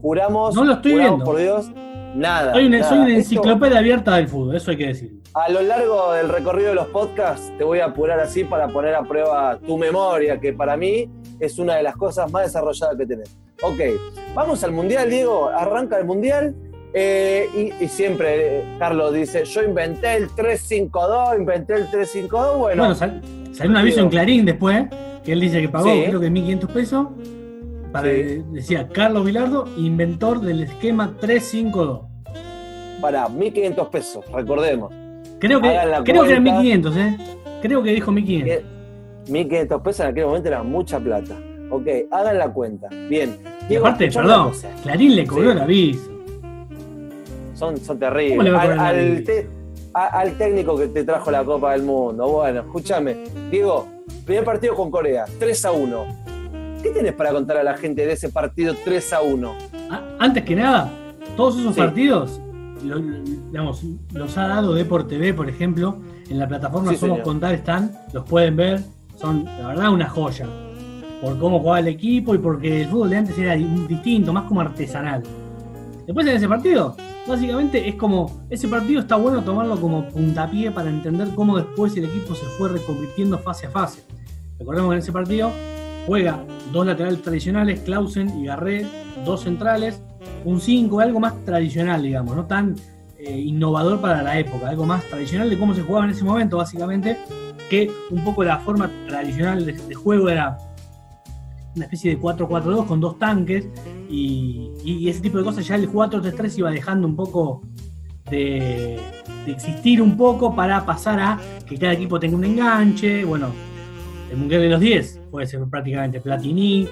[0.00, 1.24] Juramos, No lo estoy juramos viendo.
[1.24, 1.72] por Dios,
[2.14, 2.52] nada.
[2.52, 2.88] Soy una, nada.
[2.88, 5.12] soy una Esto- enciclopedia abierta del fútbol, eso hay que decir.
[5.34, 8.94] A lo largo del recorrido de los podcasts te voy a apurar así para poner
[8.94, 13.04] a prueba tu memoria, que para mí es una de las cosas más desarrolladas que
[13.04, 13.36] tenés.
[13.62, 13.80] Ok,
[14.32, 15.48] vamos al Mundial, Diego.
[15.48, 16.54] Arranca el Mundial.
[16.94, 17.48] Eh,
[17.80, 22.58] y, y siempre eh, Carlos dice, yo inventé el 352, inventé el 352.
[22.58, 23.20] Bueno, Bueno, sal-
[23.52, 24.86] salió un aviso en Clarín después,
[25.24, 26.04] que él dice que pagó, Sí.
[26.06, 27.06] creo que 1.500 pesos.
[27.92, 28.42] Para, Sí.
[28.52, 32.02] Decía Carlos Vilardo, inventor del esquema 352.
[33.00, 34.92] para 1.500 pesos, recordemos.
[35.38, 35.68] Creo que,
[36.04, 36.60] creo que cuenta.
[36.60, 37.16] 1.500, ¿eh?
[37.62, 38.44] Creo que dijo 1.500.
[38.44, 38.64] Que
[39.30, 41.36] 1.500 pesos en aquel momento era mucha plata.
[41.70, 42.88] Ok, hagan la cuenta.
[43.08, 43.36] Bien.
[43.70, 44.52] Y aparte, perdón.
[44.82, 45.56] Clarín le cobró Sí.
[45.56, 46.10] el aviso.
[47.58, 48.54] Son, son ¿Cómo le terribles.
[48.54, 49.24] Al, al vida?
[49.24, 49.50] te-
[49.94, 52.28] a- al técnico que te trajo la Copa del Mundo.
[52.28, 53.24] Bueno, escúchame.
[53.50, 53.88] Diego,
[54.24, 56.04] primer partido con Corea, 3 a 1.
[56.82, 59.52] ¿Qué tienes para contar a la gente de ese partido 3 a 1?
[59.90, 60.90] A- Antes que nada,
[61.36, 61.80] todos esos Sí.
[61.80, 62.40] partidos,
[62.84, 65.96] lo- digamos, los ha dado Deport TV, por ejemplo,
[66.30, 67.24] en la plataforma Sí, Somos señor.
[67.24, 68.80] Contar están, los pueden ver,
[69.16, 70.46] son la verdad una joya.
[71.20, 74.44] Por cómo jugaba el equipo y porque el fútbol de antes era di- distinto, más
[74.44, 75.24] como artesanal.
[76.08, 80.88] Después en ese partido, básicamente es como, ese partido está bueno tomarlo como puntapié para
[80.88, 84.06] entender cómo después el equipo se fue reconvirtiendo fase a fase.
[84.58, 85.52] Recordemos que en ese partido
[86.06, 86.42] juega
[86.72, 88.86] dos laterales tradicionales, Clausen y Garré,
[89.26, 90.00] dos centrales,
[90.46, 92.74] un 5, algo más tradicional, digamos, no tan
[93.18, 96.56] eh, innovador para la época, algo más tradicional de cómo se jugaba en ese momento,
[96.56, 97.18] básicamente,
[97.68, 100.56] que un poco la forma tradicional de, de juego era
[101.76, 103.68] una especie de 4-4-2 con dos tanques
[104.08, 107.62] y, ese tipo de cosas, ya el 4-3-3 iba dejando un poco
[108.30, 108.98] de,
[109.46, 113.50] existir un poco para pasar a que cada equipo tenga un enganche, bueno,
[114.30, 116.86] el Mundial de los 10 puede ser prácticamente Platini,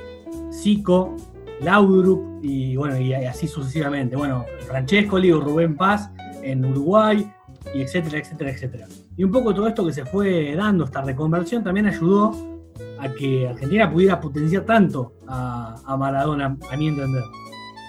[0.50, 1.16] Zico,
[1.60, 4.16] Laudrup y bueno, y así sucesivamente.
[4.16, 6.10] Bueno, Francescoli o Rubén Paz
[6.42, 7.30] en Uruguay,
[7.74, 8.86] y etcétera, etcétera, etcétera.
[9.16, 12.55] Y un poco todo esto que se fue dando, esta reconversión, también ayudó
[13.00, 17.22] a que Argentina pudiera potenciar tanto a, a Maradona, a mi entender.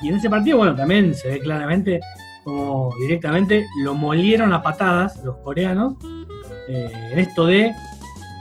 [0.01, 1.99] Y en ese partido, bueno, también se ve claramente
[2.43, 5.95] como directamente lo molieron a patadas los coreanos
[6.69, 7.73] eh, esto de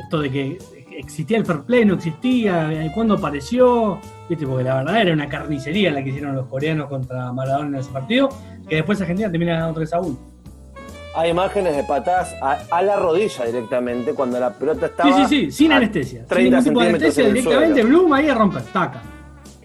[0.00, 0.58] esto de que
[0.96, 4.46] existía el fair play, no existía, eh, cuándo apareció, ¿viste?
[4.46, 7.90] porque la verdad era una carnicería la que hicieron los coreanos contra Maradona en ese
[7.90, 8.28] partido,
[8.68, 10.35] que después Argentina termina ganando 3 a 1.
[11.16, 15.16] Hay imágenes de patadas a, a la rodilla directamente cuando la pelota estaba.
[15.16, 16.20] Sí, sí, sí, sin anestesia.
[16.20, 17.82] Sin 30 ningún tipo de anestesia, directamente.
[17.84, 19.02] Bloom ahí a romper, taca.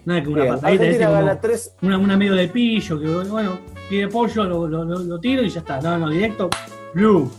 [0.04, 2.98] Nada que una Bien, patadita, Argentina ese como gana 3 una, una medio de pillo,
[3.00, 5.80] que bueno, pide pollo, lo, lo- lo- lo tiro y ya está.
[5.80, 6.48] No, no, directo,
[6.94, 7.30] Bloom.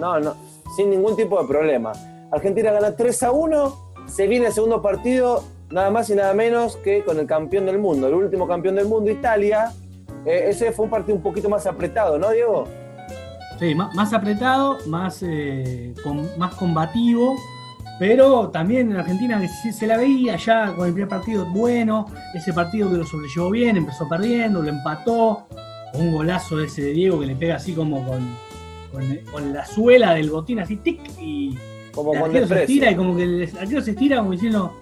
[0.00, 0.34] No, no,
[0.74, 1.92] sin ningún tipo de problema.
[2.32, 6.76] Argentina gana 3 a 1, se viene el segundo partido, nada más y nada menos
[6.78, 9.72] que con el campeón del mundo, el último campeón del mundo, Italia.
[10.24, 12.64] Eh, ese fue un partido un poquito más apretado, ¿no, Diego?
[13.58, 17.36] Sí, más, más apretado, más, eh, con- más combativo,
[17.98, 22.52] pero también en Argentina se, se la veía ya con el primer partido bueno, ese
[22.52, 25.46] partido que lo sobrellevó bien, empezó perdiendo, lo empató,
[25.94, 28.28] un golazo ese de Diego que le pega así como con,
[28.92, 31.56] con, con la suela del botín, así tic, y
[31.94, 34.74] Como el arquero se estira y como que el arquero se estira como diciendo,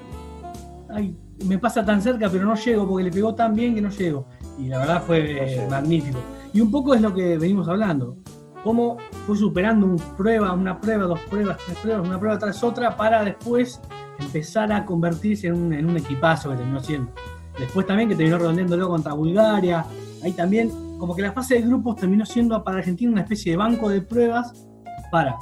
[0.90, 3.90] ay, me pasa tan cerca pero no llego porque le pegó tan bien que no
[3.90, 4.26] llego.
[4.58, 6.18] Y la verdad fue No eh, magnífico.
[6.52, 8.16] Y un poco es lo que venimos hablando.
[8.64, 8.96] Cómo
[9.26, 13.22] fue superando un prueba, una prueba, dos pruebas, tres pruebas, una prueba tras otra para
[13.22, 13.80] después
[14.18, 17.12] empezar a convertirse en un, equipazo que terminó siendo.
[17.58, 19.84] Después también que terminó redondeándolo contra Bulgaria.
[20.22, 23.58] Ahí también, como que la fase de grupos terminó siendo para Argentina una especie de
[23.58, 24.66] banco de pruebas
[25.12, 25.36] para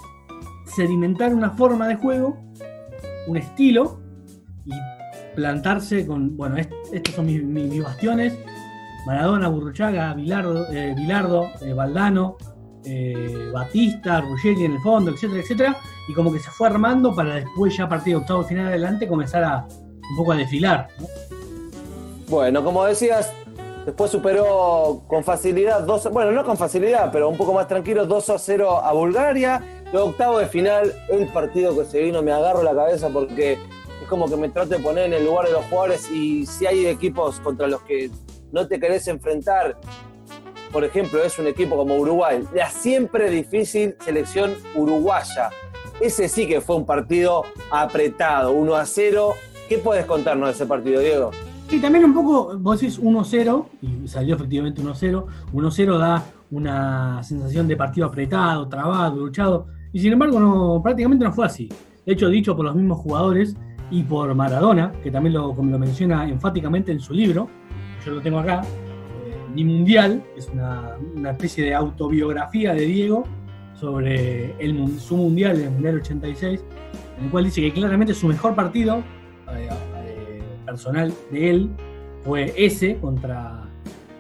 [0.67, 2.37] sedimentar una forma de juego,
[3.29, 4.01] un estilo
[4.65, 4.73] y
[5.37, 8.37] plantarse con, bueno, est- estos son mis, bastiones,
[9.07, 12.37] Maradona, Burruchaga, Bilardo, eh, eh, Valdano,
[12.85, 15.77] eh, Batista, Ruggeri en el fondo, etcétera, etcétera,
[16.09, 19.07] y como que se fue armando para después ya a partir de octavo final adelante
[19.07, 19.67] comenzar a
[20.11, 20.89] un poco a desfilar.
[20.99, 21.07] ¿no?
[22.29, 23.33] Bueno, como decías,
[23.85, 28.31] después superó con facilidad, dos, bueno, no con facilidad, pero un poco más tranquilo, 2
[28.31, 29.83] a 0 a Bulgaria.
[29.93, 34.09] Luego octavo de final, el partido que se vino, me agarro la cabeza porque es
[34.09, 36.87] como que me trato de poner en el lugar de los jugadores y si hay
[36.87, 38.11] equipos contra los que
[38.51, 39.77] no te querés enfrentar,
[40.73, 45.51] por ejemplo, es un equipo como Uruguay, la siempre difícil selección uruguaya.
[46.01, 49.35] Ese sí que fue un partido apretado, 1 a 0.
[49.69, 51.31] ¿Qué puedes contarnos de ese partido, Diego?
[51.69, 55.27] Sí, también un poco, vos decís 1-0, y salió efectivamente 1-0.
[55.53, 61.33] 1-0 da una sensación de partido apretado, trabado, luchado, y sin embargo no, prácticamente no
[61.33, 61.69] fue así.
[62.05, 63.57] De hecho, dicho por los mismos jugadores
[63.91, 67.49] y por Maradona, que también lo, lo menciona enfáticamente en su libro,
[68.05, 68.63] yo lo tengo acá,
[69.55, 73.25] Mundial, es una, una especie de autobiografía de Diego
[73.75, 76.65] sobre el, su Mundial, el Mundial 86,
[77.19, 78.99] en el cual dice que claramente su mejor partido
[79.53, 79.69] eh,
[80.07, 81.71] eh, personal de él
[82.25, 83.69] fue ese contra,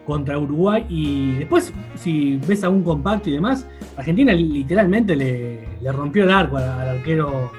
[0.06, 0.84] contra Uruguay.
[0.88, 3.66] Y después si ves algún compacto y demás,
[3.96, 7.50] Argentina literalmente le, le rompió el arco al, arquero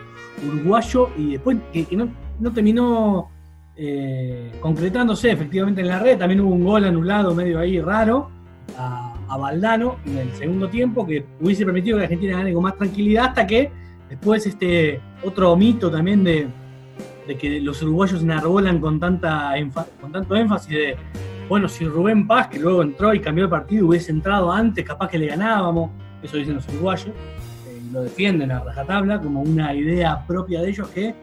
[0.46, 2.10] uruguayo y después que no,
[2.40, 3.30] no terminó
[3.76, 8.30] eh, concretándose efectivamente en la red, también hubo un gol anulado medio ahí raro
[8.78, 13.30] a, Valdano en el segundo tiempo que hubiese permitido que Argentina gane con más tranquilidad
[13.30, 13.72] hasta que
[14.08, 16.48] después este otro mito también de,
[17.40, 19.54] que los uruguayos enarbolan con, tanta
[20.00, 20.96] con tanto énfasis de,
[21.50, 25.10] bueno, si Rubén Paz, que luego entró y cambió el partido, hubiese entrado antes, capaz
[25.10, 25.90] que le ganábamos,
[26.22, 30.88] eso dicen los uruguayos, eh, lo defienden a rajatabla como una idea propia de ellos
[30.90, 31.16] que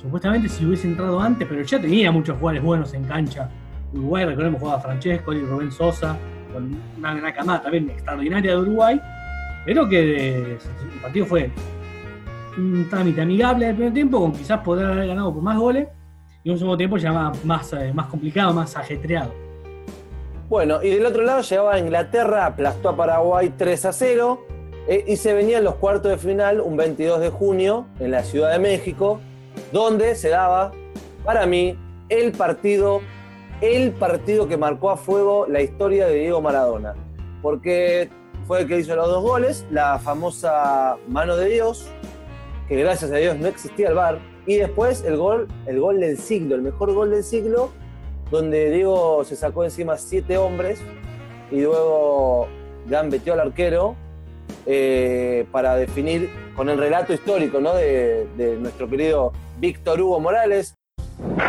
[0.00, 3.50] supuestamente si hubiese entrado antes, pero ya tenía muchos jugadores buenos en cancha.
[3.92, 6.16] Uruguay, recordemos, jugaba Francesco y Rubén Sosa,
[6.52, 9.00] con una, una camada también extraordinaria de Uruguay,
[9.64, 10.58] pero que el
[11.02, 11.50] partido fue
[12.56, 15.88] un trámite amigable del primer tiempo, con quizás poder haber ganado por más goles,
[16.42, 19.34] y un segundo tiempo ya más, más, eh, complicado, más ajetreado.
[20.48, 24.46] Bueno, y del otro lado llegaba a Inglaterra, aplastó a Paraguay 3 a 0
[24.88, 28.50] eh, y se venían los cuartos de final un 22 de junio en la Ciudad
[28.50, 29.20] de México,
[29.72, 30.72] donde se daba,
[31.24, 31.78] para mí,
[32.08, 33.00] el partido,
[33.60, 36.94] el partido que marcó a fuego la historia de Diego Maradona.
[37.42, 38.10] Porque
[38.46, 41.88] fue el que hizo los dos goles, la famosa mano de Dios,
[42.68, 46.18] que gracias a Dios no existía el VAR, y después el gol, el gol del
[46.18, 47.70] siglo, el mejor gol del siglo,
[48.30, 50.80] donde Diego se sacó encima siete hombres
[51.50, 52.46] y luego
[52.86, 53.96] gambeteó al arquero
[54.66, 57.74] eh, para definir con el relato histórico ¿no?
[57.74, 60.74] de, de nuestro querido Víctor Hugo Morales.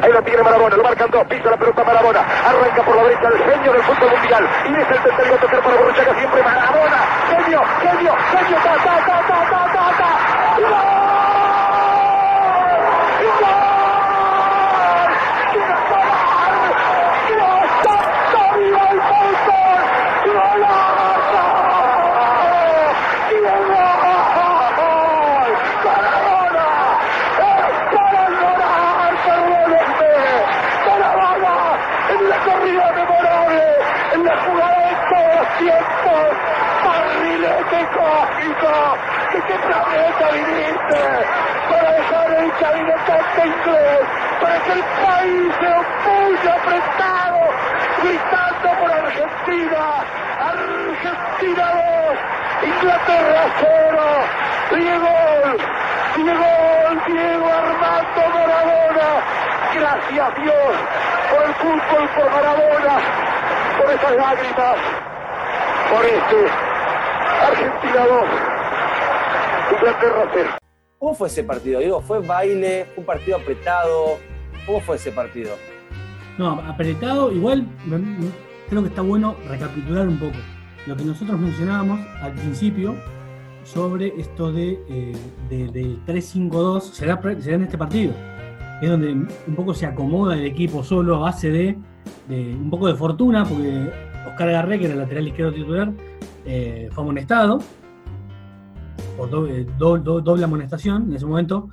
[0.02, 3.28] Ahí lo tiene Marabona, lo marcan dos, pisa la pelota Marabona, arranca por la derecha
[3.30, 6.97] el genio del fútbol mundial, y es el tercero a tocar para Borruchaga siempre Marabona,
[7.30, 10.12] genio, genio, genio, ta, ta, ta, ta, ta, ta, ta,
[10.62, 10.91] ¡Gol!
[13.41, 13.71] ¡Gol!
[15.52, 16.12] ¡Quiero gol!
[17.28, 19.82] ¡Quiero Victoria al fútbol!
[20.26, 21.45] ¡Golazo!
[23.30, 25.52] ¡Quiero gol!
[25.86, 26.67] ¡Maradona!
[27.39, 30.15] ¡Es para llorar, perdónenme!
[30.88, 31.56] ¡Maradona!
[32.12, 33.65] En la corrida memorable,
[34.13, 36.26] en la jugada de todos los tiempos,
[36.84, 37.82] barrilete
[38.41, 38.97] cósmico,
[39.32, 41.01] que qué planeta viniste
[41.69, 44.01] para dejar el cabinetante inglés,
[44.41, 47.39] para que el país se opulle apretado,
[48.04, 49.84] gritando por Argentina,
[50.39, 51.65] Argentina
[52.10, 54.01] 2, Inglaterra 0,
[54.71, 55.15] Diego,
[56.15, 56.51] Diego,
[57.08, 59.10] Diego Armando Maradona,
[59.73, 60.73] gracias Dios
[61.30, 62.99] por el fútbol, por Maradona,
[63.77, 64.75] por esas lágrimas,
[65.91, 66.71] por este,
[67.47, 70.49] Argentina 2, Inglaterra 0.
[70.99, 71.80] ¿Cómo fue ese partido?
[71.80, 72.86] Digo, ¿fue baile?
[72.93, 74.17] ¿Fue un partido apretado?
[74.65, 75.51] ¿Cómo fue ese partido?
[76.38, 77.65] No, apretado, igual
[78.69, 80.38] creo que está bueno recapitular un poco
[80.88, 82.95] lo que nosotros mencionábamos al principio
[83.63, 85.13] sobre esto de, eh,
[85.49, 88.13] de- del 3-5-2, será, pre- será en este partido.
[88.82, 91.77] Es donde un poco se acomoda el equipo solo a base de,
[92.27, 93.91] de un poco de fortuna, porque
[94.27, 95.91] Oscar Garré, que era el lateral izquierdo titular,
[96.45, 97.60] eh, fue amonestado
[99.17, 101.69] por eh, do- do- doble amonestación en ese momento.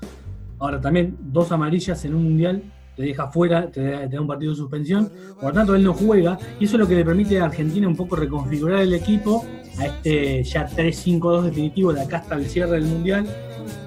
[0.59, 2.63] Ahora también dos amarillas en un mundial
[2.97, 5.09] te deja fuera, te da, un partido de suspensión.
[5.41, 7.95] Por tanto, él no juega y eso es lo que le permite a Argentina un
[7.97, 9.45] poco reconfigurar el equipo
[9.79, 13.25] a este ya 3-5-2 definitivo de acá hasta el cierre del mundial.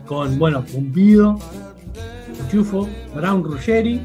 [0.05, 1.37] Con, bueno, Pumpido,
[2.49, 4.01] Chufo, Brown Ruggeri,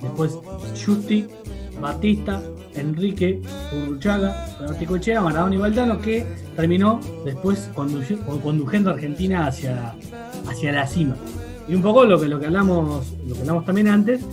[0.00, 0.38] después
[0.84, 1.26] Justi,
[1.80, 2.42] Batista,
[2.74, 3.40] Enrique
[3.72, 9.94] Urruchaga, Articochea, Maradona y Valdano, que terminó después conduciendo a Argentina hacia,
[10.48, 11.16] hacia la cima.
[11.68, 14.24] Y un poco lo que, lo que hablamos, lo que hablamos también antes,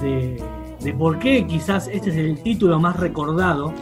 [0.00, 0.42] de,
[0.82, 3.72] de por qué quizás este es el título más recordado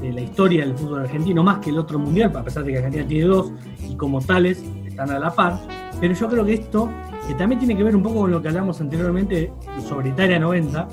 [0.00, 2.78] de la historia del fútbol argentino, más que el otro mundial, a pesar de que
[2.78, 3.52] Argentina tiene dos
[3.88, 5.60] y como tales están a la par.
[6.00, 6.90] Pero yo creo que esto,
[7.28, 9.52] que también tiene que ver un poco con lo que hablamos anteriormente
[9.88, 10.88] sobre Italia 90,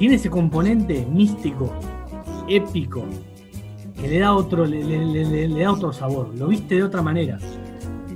[0.00, 1.70] tiene ese componente místico,
[2.48, 3.04] épico,
[4.00, 7.38] que le da otro, le, da otro sabor, lo viste de otra manera.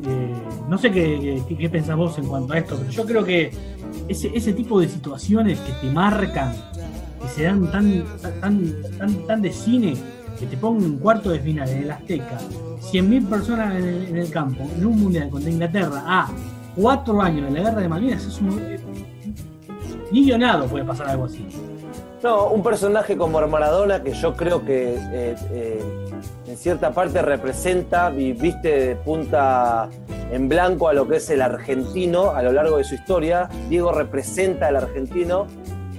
[0.03, 0.33] Eh,
[0.67, 3.51] no sé qué, qué, qué pensás vos en cuanto a esto, pero yo creo que
[4.09, 6.55] ese, ese tipo de situaciones que te marcan,
[7.21, 8.03] que se dan tan,
[8.41, 9.95] tan, tan, tan de cine,
[10.41, 12.39] que te pongan un cuarto de final en el Azteca,
[12.81, 16.31] 100.000 personas en el, campo, en un mundial contra Inglaterra, a
[16.75, 18.59] cuatro años de la guerra de Malvinas, es un.
[18.59, 18.81] eh,
[20.11, 21.45] Ni guionado puede pasar algo así.
[22.25, 25.85] No, un personaje como Maradona que yo creo que eh, eh,
[26.47, 29.91] en cierta parte representa viste de punta
[30.33, 33.51] en blanco a lo que es el argentino a lo largo de su historia.
[33.69, 35.47] Diego representa al argentino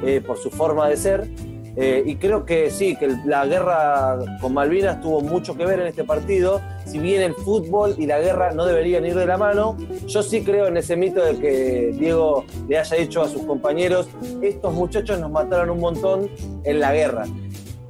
[0.03, 1.29] eh, por su forma de ser.
[1.77, 5.87] Eh, y creo que sí, que la guerra con Malvinas tuvo mucho que ver en
[5.87, 6.61] este partido.
[6.85, 9.75] Si bien el fútbol y la guerra no deberían ir de la mano,
[10.07, 14.07] yo sí creo en ese mito de que Diego le haya dicho a sus compañeros,
[14.41, 16.29] estos muchachos nos mataron un montón
[16.63, 17.25] en la guerra.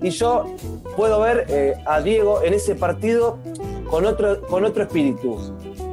[0.02, 0.46] Y yo
[0.96, 3.38] puedo ver eh, a Diego en ese partido
[3.90, 5.38] con otro, con otro espíritu.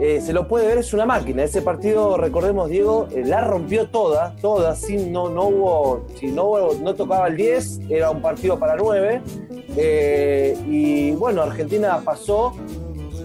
[0.05, 1.45] Eh, se lo puede ver, es una máquina.
[1.45, 6.73] Ese partido, recordemos, Diego, eh, la rompió toda, toda, sin, no, no hubo, si no,
[6.83, 9.23] no tocaba el 10, era un partido para 9.
[10.69, 12.53] y bueno, Argentina pasó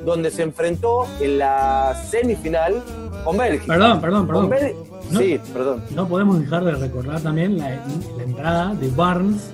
[0.06, 2.84] donde se enfrentó en la semifinal
[3.24, 3.74] con Bélgica.
[3.74, 4.74] Perdón, perdón, perdón.
[5.10, 5.20] No.
[5.20, 5.84] Sí, perdón.
[5.96, 7.70] No podemos dejar de recordar también la,
[8.18, 9.52] la entrada de Barnes.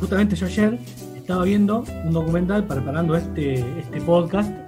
[0.00, 0.78] Justamente yo ayer
[1.14, 4.61] estaba viendo un documental preparando este, este podcast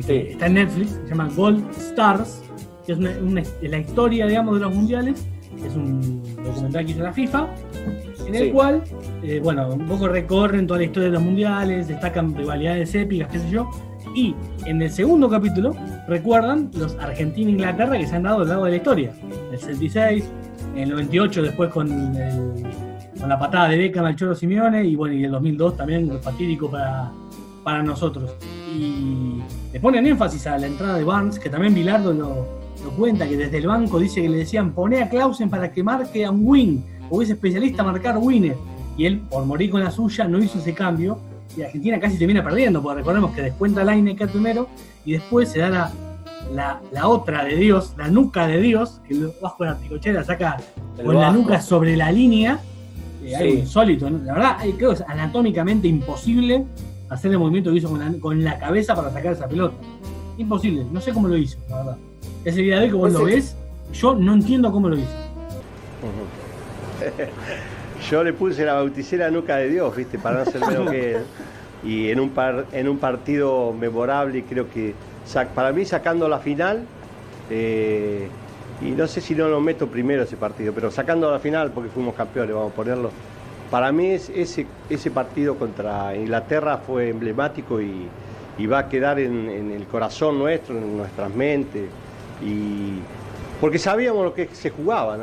[0.00, 2.42] eh, que está en Netflix, se llama Gold Stars,
[2.84, 5.26] que es una, una- la historia, digamos, de los mundiales.
[5.64, 7.46] Es un documental que hizo la FIFA,
[8.26, 8.50] en el Sí.
[8.50, 8.82] cual,
[9.22, 13.38] eh, bueno, un poco recorren toda la historia de los mundiales, destacan rivalidades épicas, qué
[13.38, 13.68] sé yo.
[14.14, 15.74] Y en el segundo capítulo
[16.08, 19.12] recuerdan los Argentina e Inglaterra que se han dado a lo largo de la historia.
[19.52, 20.24] El 66,
[20.74, 22.62] el 98 después con, el-
[23.18, 26.70] con la patada de Beckham al Cholo Simeone y bueno, y el 2002 también fatídico
[26.70, 27.10] para,
[27.64, 28.36] para nosotros.
[28.76, 32.28] Y le ponen énfasis a la entrada de Barnes, que también Bilardo lo,
[32.84, 35.82] lo cuenta, que desde el banco dice que le decían poné a Clausen para que
[35.82, 38.56] marque a un win, o es especialista a marcar winner.
[38.96, 41.18] Y él, por morir con la suya, no hizo ese cambio.
[41.56, 44.68] Y Argentina casi termina perdiendo, porque recordemos que descuenta Lineker primero
[45.04, 45.92] y después se da la,
[46.54, 50.58] la, la otra de Dios, la nuca de Dios, que bajo de la picochera saca
[50.98, 52.58] El con la nuca sobre la línea.
[53.24, 54.18] eh, algo insólito, ¿no?
[54.24, 56.64] La verdad, creo que es anatómicamente imposible
[57.08, 59.74] hacer el movimiento que hizo con la, con la cabeza para sacar esa pelota.
[60.38, 61.96] Imposible, no sé cómo lo hizo, la verdad.
[62.44, 63.56] Ese día de hoy que vos Ese- lo ves,
[63.92, 65.10] yo no entiendo cómo lo hizo.
[68.10, 70.18] Yo le puse la bauticera nuca de Dios, ¿viste?
[70.18, 71.22] Para no ser menos que él.
[71.84, 74.94] Y en un, par, en un partido memorable, creo que
[75.54, 76.84] para mí sacando la final,
[77.50, 78.28] eh,
[78.82, 81.90] y no sé si no lo meto primero ese partido, pero sacando la final, porque
[81.90, 83.10] fuimos campeones, vamos a ponerlo.
[83.70, 88.08] Para mí es- ese, partido contra Inglaterra fue emblemático y,
[88.66, 91.88] va a quedar en, el corazón nuestro, en nuestras mentes.
[93.60, 95.18] Porque sabíamos lo que se jugaba,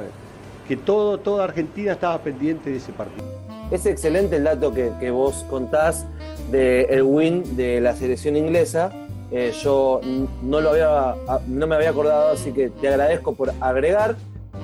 [0.68, 3.26] que toda Argentina estaba pendiente de ese partido.
[3.72, 6.06] Es excelente el dato que, vos contás
[6.52, 8.92] del win de la selección inglesa.
[9.32, 10.00] Eh, yo
[10.44, 10.62] no
[11.68, 14.16] me había acordado, así que te agradezco por agregar.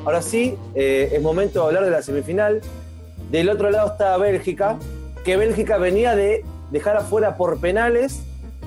[0.05, 2.61] Ahora sí, eh, es momento de hablar de la semifinal.
[3.29, 4.77] Del otro lado está Bélgica,
[5.23, 8.23] que Bélgica venía de dejar afuera por penales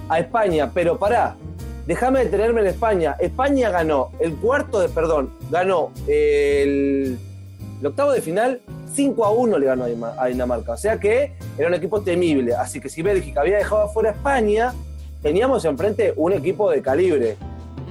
[0.09, 1.37] a España, pero pará,
[1.87, 3.17] déjame detenerme en España.
[3.19, 7.19] España ganó el cuarto de, perdón, ganó el,
[7.85, 8.61] octavo de final
[8.95, 9.87] 5 a 1 le ganó
[10.19, 10.73] a Dinamarca.
[10.73, 12.55] O sea que era un equipo temible.
[12.55, 14.75] Así que si Bélgica había dejado afuera a España,
[15.23, 17.37] teníamos enfrente un equipo de calibre.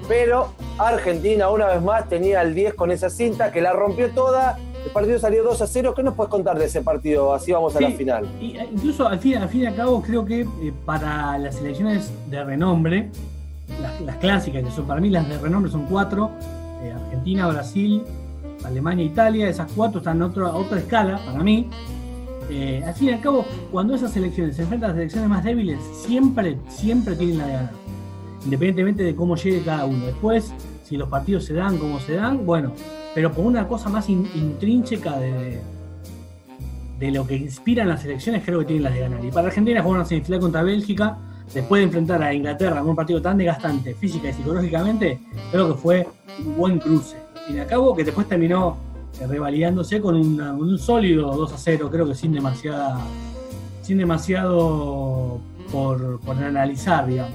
[0.07, 4.57] Pero Argentina, una vez más, tenía el 10 con esa cinta que la rompió toda.
[4.86, 5.93] El partido salió 2 a 0.
[5.95, 7.34] ¿Qué nos puedes contar de ese partido?
[7.34, 8.27] Así vamos a la final.
[8.39, 11.55] Y, eh, incluso al fin, al fin y al cabo, creo que eh, para las
[11.55, 13.09] selecciones de renombre,
[13.82, 16.32] las, las clásicas, que son para mí las de renombre son cuatro:
[16.84, 18.03] eh, Argentina, Brasil,
[18.63, 19.47] Alemania, Italia.
[19.47, 21.69] Esas cuatro están en otra, otra escala para mí.
[22.49, 25.79] Eh, al fin y al cabo, cuando esas selecciones se enfrentan a selecciones más débiles,
[25.93, 27.71] siempre, siempre tienen la de ganar.
[28.43, 30.05] Independientemente de cómo llegue cada uno.
[30.05, 30.51] Después,
[30.84, 32.73] si los partidos se dan como se dan, bueno,
[33.14, 35.59] pero por una cosa más in- intrínseca de,
[36.99, 39.24] de lo que inspiran las elecciones, creo que tienen las de ganar.
[39.26, 41.18] Y para Argentina jugar una semifinal contra Bélgica,
[41.53, 45.20] después de enfrentar a Inglaterra en un partido tan desgastante física y psicológicamente,
[45.51, 46.07] creo que fue
[46.45, 47.18] un buen cruce.
[47.49, 48.78] Y de acabo que después terminó
[49.20, 52.97] eh, revalidándose con una- un sólido 2 a 0, creo que sin demasiada
[53.82, 55.39] sin demasiado
[55.72, 57.34] por, por analizar, digamos.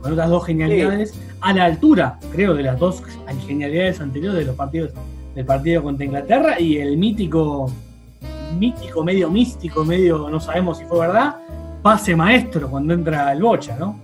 [0.00, 3.02] Con otras dos genialidades a la altura, creo, de las dos
[3.46, 4.92] genialidades anteriores de los partidos
[5.38, 7.70] del partido contra Inglaterra y el mítico,
[8.58, 11.36] mítico, medio místico, medio, no sabemos si fue verdad,
[11.80, 14.00] pase maestro cuando entra el bocha, ¿no?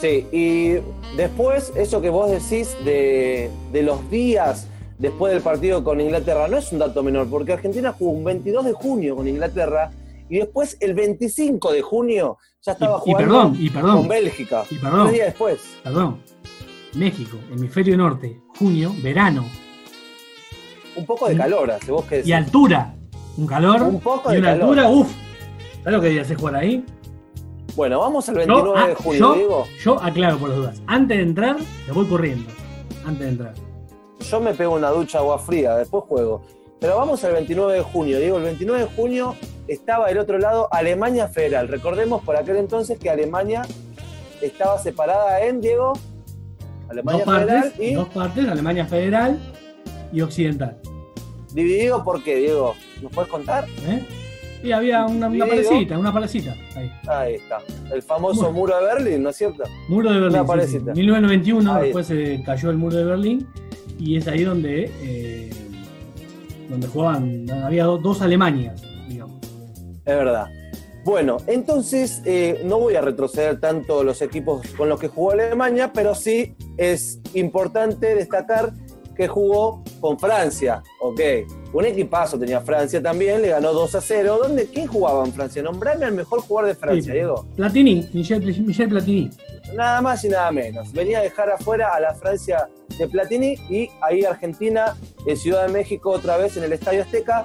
[0.00, 0.76] Sí, y
[1.18, 6.56] después, eso que vos decís de, de los días después del partido con Inglaterra, no
[6.56, 9.90] es un dato menor, porque Argentina jugó un 22 de junio con Inglaterra
[10.30, 14.08] y después el 25 de junio ya estaba Y- y jugando perdón, y perdón, con
[14.08, 14.64] Bélgica.
[14.70, 15.02] y perdón.
[15.02, 15.60] Tres días después.
[15.84, 16.20] Perdón.
[16.94, 19.44] México, hemisferio norte, junio, verano
[20.96, 22.94] Un poco de calor, hace vos que y altura.
[23.36, 24.78] Un calor Un poco y de una calor.
[24.78, 25.12] altura, uff.
[25.84, 26.84] ¿Sabes lo que hacer jugar ahí?
[27.74, 29.66] Bueno, vamos al Yo, 29 ah, de junio, yo- digo.
[29.84, 30.82] yo aclaro por las dudas.
[30.86, 32.50] Antes de entrar, me voy corriendo.
[33.04, 33.54] Antes de entrar.
[34.20, 36.42] Yo me pego una ducha agua fría, después juego.
[36.80, 38.18] Pero vamos al 29 de junio.
[38.18, 39.34] Digo, el 29 de junio
[39.68, 41.68] estaba del otro lado Alemania Federal.
[41.68, 43.62] Recordemos por aquel entonces que Alemania
[44.40, 45.92] estaba separada en, Diego,
[46.88, 49.38] Alemania Dos Federal partes, y dos partes, Alemania Federal
[50.16, 50.78] y Occidental.
[51.52, 52.74] dividido por qué, Diego.
[53.02, 53.66] ¿Nos puedes contar?
[53.86, 54.02] ¿eh?
[54.64, 56.54] Y había una, una parecita, una parecita.
[56.74, 56.90] Ahí.
[57.06, 57.58] Ahí está.
[57.92, 59.64] El famoso muro de Berlín, ¿no es cierto?
[59.88, 60.40] Muro de Una Berlín.
[60.42, 60.94] sí, parecita.
[60.94, 61.00] sí.
[61.00, 61.82] 1991, Ahí.
[61.84, 63.46] después se cayó el muro de Berlín
[63.98, 65.50] y es ahí donde, eh,
[66.70, 69.36] donde jugaban, había do- dos Alemanias, digamos.
[69.42, 70.46] Es verdad.
[71.04, 75.92] Bueno, entonces eh, no voy a retroceder tanto los equipos con los que jugó Alemania,
[75.94, 78.72] pero sí es importante destacar
[79.16, 80.82] que jugó con Francia.
[81.00, 81.20] Ok,
[81.72, 84.38] un equipazo tenía Francia también, le ganó 2 a 0.
[84.42, 85.62] ¿Dónde, ¿Quién jugaba en Francia?
[85.62, 87.12] Nombrame al mejor jugador de Francia, Sí.
[87.12, 87.46] Diego.
[87.56, 89.30] Platini, Michel, Michel Platini.
[89.74, 90.92] Nada más y nada menos.
[90.92, 94.96] Venía a dejar afuera a la Francia de Platini y ahí Argentina,
[95.26, 97.44] en Ciudad de México, otra vez en el Estadio Azteca,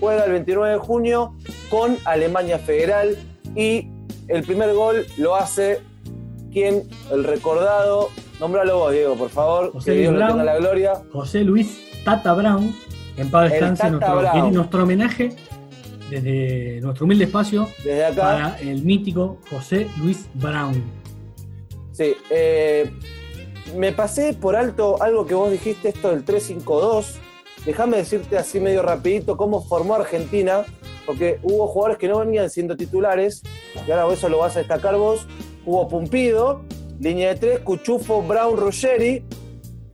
[0.00, 1.34] juega el 29 de junio
[1.70, 3.16] con Alemania Federal
[3.54, 3.88] y
[4.28, 5.80] el primer gol lo hace
[6.52, 8.10] quien, el recordado,
[8.42, 10.30] nombralo vos, Diego, por favor, José que Dios Brown.
[10.32, 10.94] tenga la gloria.
[11.12, 12.74] José Luis Tata Brown,
[13.16, 15.28] en paz descanse, nuestro, nuestro homenaje
[16.10, 18.20] desde nuestro humilde espacio Desde acá.
[18.20, 20.82] para el mítico José Luis Brown.
[21.92, 22.90] Sí, eh,
[23.76, 27.14] me pasé por alto algo que vos dijiste, esto del 3-5-2.
[27.64, 30.64] Déjame decirte así medio rapidito cómo formó Argentina,
[31.06, 33.44] porque hubo jugadores que no venían siendo titulares,
[33.86, 35.28] y ahora eso lo vas a destacar vos.
[35.64, 36.64] Hubo Pumpido,
[37.00, 39.24] línea de 3, Cuchufo, Brown, Ruggeri,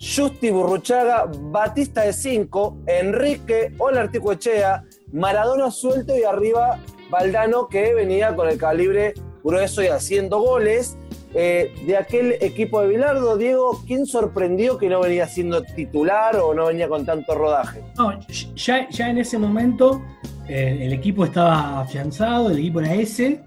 [0.01, 6.79] Justi Burruchaga, Batista de 5, Enrique, Olarticoechea, Maradona suelto y arriba
[7.11, 10.97] Valdano que venía con el calibre grueso y haciendo goles.
[11.35, 16.55] Eh, de aquel equipo de Bilardo, Diego, ¿quién sorprendió que no venía siendo titular o
[16.55, 17.83] no venía con tanto rodaje?
[17.99, 18.19] No,
[18.55, 20.01] ya, ya en ese momento
[20.49, 23.43] eh, el equipo estaba afianzado, el equipo era ese.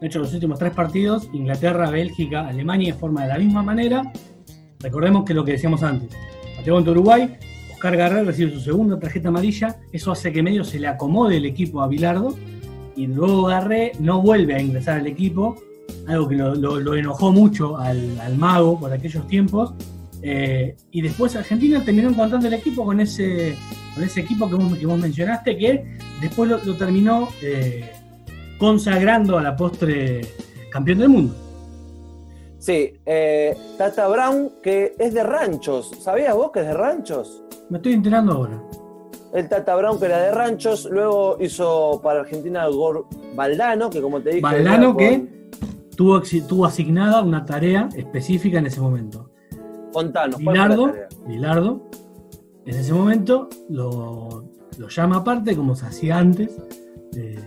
[0.00, 4.12] De hecho, los últimos tres partidos, Inglaterra, Bélgica, Alemania, forma de la misma manera.
[4.80, 6.14] Recordemos que lo que decíamos antes,
[6.54, 7.36] partido contra Uruguay,
[7.72, 11.46] Oscar Garrer recibe su segunda tarjeta amarilla, eso hace que medio se le acomode el
[11.46, 12.34] equipo a Bilardo
[12.94, 15.56] y luego Garré no vuelve a ingresar al equipo,
[16.06, 19.74] algo que lo, enojó mucho al, mago por aquellos tiempos.
[20.22, 23.54] Eh, y después Argentina terminó encontrando el equipo con ese,
[23.94, 27.90] con ese equipo que vos, mencionaste, que después lo, lo terminó eh,
[28.58, 30.20] consagrando a la postre
[30.70, 31.34] campeón del mundo.
[32.58, 35.90] Sí, eh, Tata Brown, que es de ranchos.
[36.00, 37.42] ¿Sabías vos que es de ranchos?
[37.70, 38.62] Me estoy enterando ahora.
[39.32, 44.20] El Tata Brown, que era de ranchos, luego hizo para Argentina gol Valdano, que como
[44.20, 44.40] te dije.
[44.40, 45.48] Valdano que
[45.96, 49.30] tuvo, asignada una tarea específica en ese momento.
[49.92, 50.92] con- Contanos, ¿cuál fue la Bilardo?
[51.26, 51.90] Bilardo,
[52.66, 54.44] en ese momento lo,
[54.78, 56.50] lo llama aparte, como se hacía antes.
[57.16, 57.38] eh,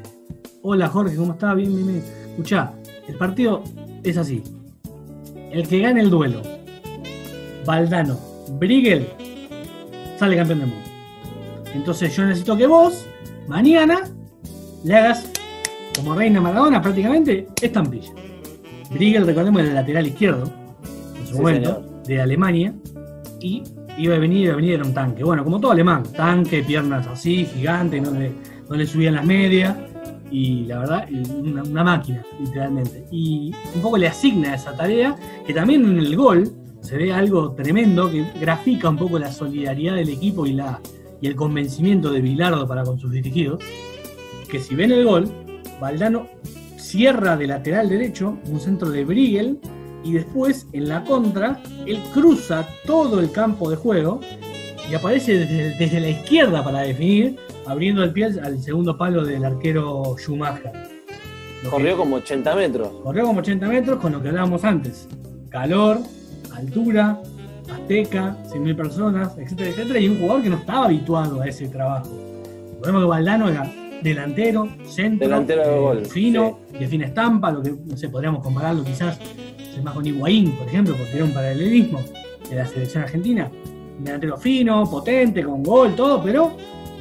[0.61, 1.55] Hola Jorge, ¿cómo estás?
[1.55, 2.03] Bien, bien, bien.
[2.31, 2.73] Escuchá,
[3.07, 3.63] el partido
[4.03, 4.43] es así.
[5.51, 6.41] El que gane el duelo,
[7.65, 8.17] Valdano,
[8.59, 9.07] Brigel,
[10.17, 10.85] sale campeón del mundo.
[11.73, 13.05] Entonces yo necesito que vos,
[13.47, 14.01] mañana,
[14.83, 15.31] le hagas,
[15.95, 18.11] como reina Maradona prácticamente, estampilla.
[18.91, 20.51] Brigel, recordemos, era el lateral izquierdo,
[21.19, 22.03] en su Sí, momento, señor.
[22.03, 22.73] de Alemania,
[23.39, 23.63] y
[23.97, 25.23] iba a venir, iba a venir, era un tanque.
[25.23, 28.31] Bueno, como todo alemán, tanque, piernas así, gigante, no le,
[28.69, 29.75] no le subían las medias,
[30.31, 33.05] y la verdad, una, máquina, literalmente.
[33.11, 35.15] Y un poco le asigna esa tarea,
[35.45, 36.51] que también en el gol
[36.81, 40.79] se ve algo tremendo, que grafica un poco la solidaridad del equipo y, la,
[41.21, 43.63] y el convencimiento de Bilardo para con sus dirigidos.
[44.49, 45.29] que si ven el gol,
[45.79, 46.27] Valdano
[46.77, 49.59] cierra de lateral derecho un centro de Briegel
[50.03, 54.21] y después en la contra él cruza todo el campo de juego
[54.89, 57.37] y aparece desde, desde la izquierda para definir,
[57.69, 60.71] abriendo el pie al, segundo palo del arquero Schumacher.
[60.73, 62.89] Lo que- Corrió como 80 metros.
[63.03, 65.07] corrió como 80 metros con lo que hablábamos antes.
[65.49, 65.99] Calor,
[66.55, 67.19] altura,
[67.71, 72.09] azteca, 100.000 personas, etcétera, etcétera, y un jugador que no estaba habituado a ese trabajo.
[72.75, 77.61] Recordemos que Valdano era delantero, centro, Delantero de eh, gol, fino, de fina estampa, lo
[77.61, 79.19] que, no sé, podríamos compararlo quizás
[79.83, 82.01] más con Higuaín, por ejemplo, porque era un paralelismo
[82.49, 83.49] de la selección argentina.
[83.97, 86.51] Un delantero fino, potente, con gol, todo, pero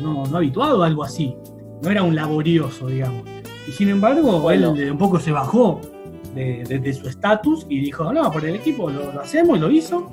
[0.00, 1.34] no, no habituado a algo así.
[1.82, 3.22] No era un laborioso, digamos.
[3.66, 4.74] Y sin embargo, Bueno.
[4.76, 5.80] él un poco se bajó
[6.34, 9.60] de, de- de su estatus y dijo, no, por el equipo lo, lo hacemos, y
[9.60, 10.10] lo hizo,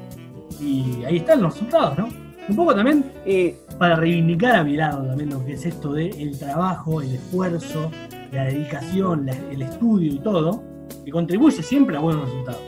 [0.62, 2.08] y ahí están los resultados, ¿no?
[2.48, 6.38] Un poco también Y para reivindicar a Bilardo también lo que es esto de el
[6.38, 7.90] trabajo, el esfuerzo,
[8.32, 10.62] la dedicación, la- el estudio y todo,
[11.04, 12.62] que contribuye siempre a buenos resultados.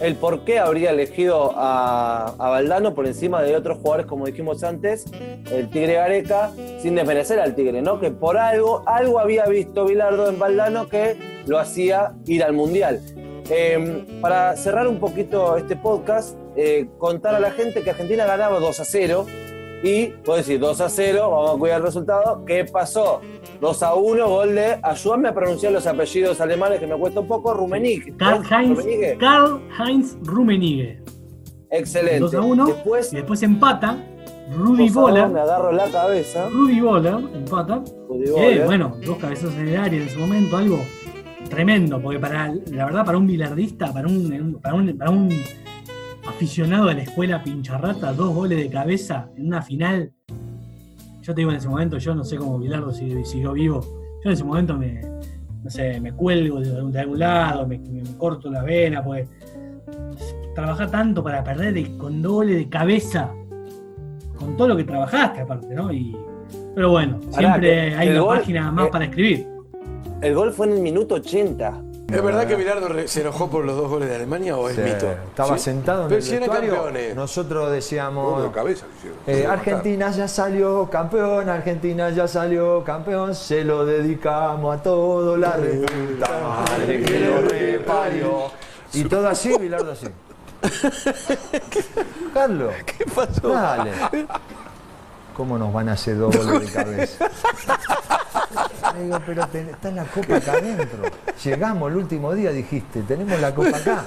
[0.00, 4.64] El por qué habría elegido a, a Valdano por encima de otros jugadores, como dijimos
[4.64, 5.06] antes,
[5.50, 8.00] el Tigre Gareca, sin desmerecer al Tigre, ¿no?
[8.00, 13.00] Que por algo, algo había visto Bilardo en Valdano que lo hacía ir al Mundial.
[13.50, 18.60] Eh, para cerrar un poquito este podcast, eh, contar a la gente que Argentina ganaba
[18.60, 19.26] 2 a 0
[19.82, 23.20] y, puedo decir 2 a 0, vamos a cuidar el resultado, ¿qué pasó?
[23.60, 27.28] 2 a 1, gol de, ayúdame a pronunciar los apellidos alemanes que me cuesta un
[27.28, 28.16] poco, Rummenigge.
[28.16, 28.44] Karl.
[28.44, 29.18] Heinz, Rummenigge.
[29.18, 31.02] Karl Heinz Rummenigge.
[31.70, 32.20] Excelente.
[32.20, 32.66] 2 a 1.
[32.66, 33.96] Después, Y después empata
[34.52, 36.48] Rudy 2 a 1, me agarro la cabeza.
[36.48, 37.82] Rudy Boller empata.
[38.08, 38.66] Rudy Boller.
[38.66, 40.80] bueno, dos cabezazos en el área en ese momento, algo
[41.48, 45.28] tremendo, porque para la verdad, para un bilardista, para un, para un, para un
[46.44, 50.10] aficionado a la escuela pincharrata, dos goles de cabeza en una final.
[51.20, 53.82] Yo te digo en ese momento, yo no sé cómo Bilardo si- siguió vivo.
[54.24, 55.02] Yo en ese momento me,
[55.62, 59.28] no sé, me cuelgo de, de algún lado, me, me corto la vena, pues
[60.54, 63.30] trabajar tanto para perder de- con dos goles de cabeza,
[64.38, 65.92] con todo lo que trabajaste aparte, ¿no?
[65.92, 66.16] Y,
[66.74, 69.46] pero bueno, Pará, siempre que hay el una gol- página más eh, para escribir.
[70.22, 71.82] El gol fue en el minuto 80.
[72.12, 74.82] ¿Es verdad que Bilardo se enojó por los dos goles de Alemania o es Sí,
[74.82, 75.10] mito?
[75.10, 75.64] Estaba ¿Sí?
[75.64, 76.74] sentado en Pero el si vestuario.
[76.74, 77.14] campeones.
[77.16, 78.42] Nosotros decíamos.
[78.42, 78.86] De cabeza
[79.26, 85.52] eh, Argentina ya salió campeón, Argentina ya salió campeón, se lo dedicamos a todo la
[85.52, 88.44] reputa madre que lo reparió.
[88.92, 90.06] Y todo así, Bilardo así.
[92.34, 93.48] Carlos, ¿Qué pasó?
[93.48, 93.92] dale.
[95.36, 97.30] ¿Cómo nos van a hacer dos goles de cabeza?
[98.96, 101.02] Le digo, pero ten- está la copa acá adentro.
[101.44, 104.04] Llegamos el último día, dijiste, tenemos la copa acá.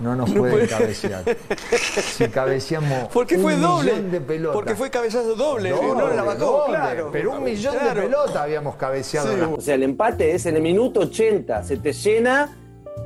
[0.00, 1.22] No nos pueden cabecear.
[1.70, 3.92] Si cabeceamos Porque fue un doble.
[3.92, 4.54] millón de pelotas.
[4.54, 5.70] Porque fue cabezazo doble.
[5.70, 7.10] Doble, no la bajó, doble, claro.
[7.12, 8.00] Pero un millón Claro.
[8.00, 9.32] de pelotas habíamos cabeceado.
[9.32, 9.40] Sí.
[9.56, 11.62] O sea, el empate es en el minuto 80.
[11.62, 12.50] Se te llena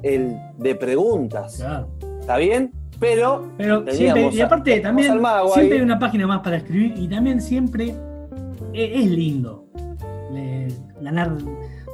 [0.03, 1.57] el de preguntas.
[1.57, 1.89] Claro.
[2.21, 2.73] ¿Está bien?
[2.99, 3.51] Pero,
[3.91, 5.79] siempre, y a- aparte teníamos también, al mago siempre ahí.
[5.81, 7.95] hay una página más para escribir y también siempre
[8.73, 9.67] e- es, lindo
[11.07, 11.33] ganar,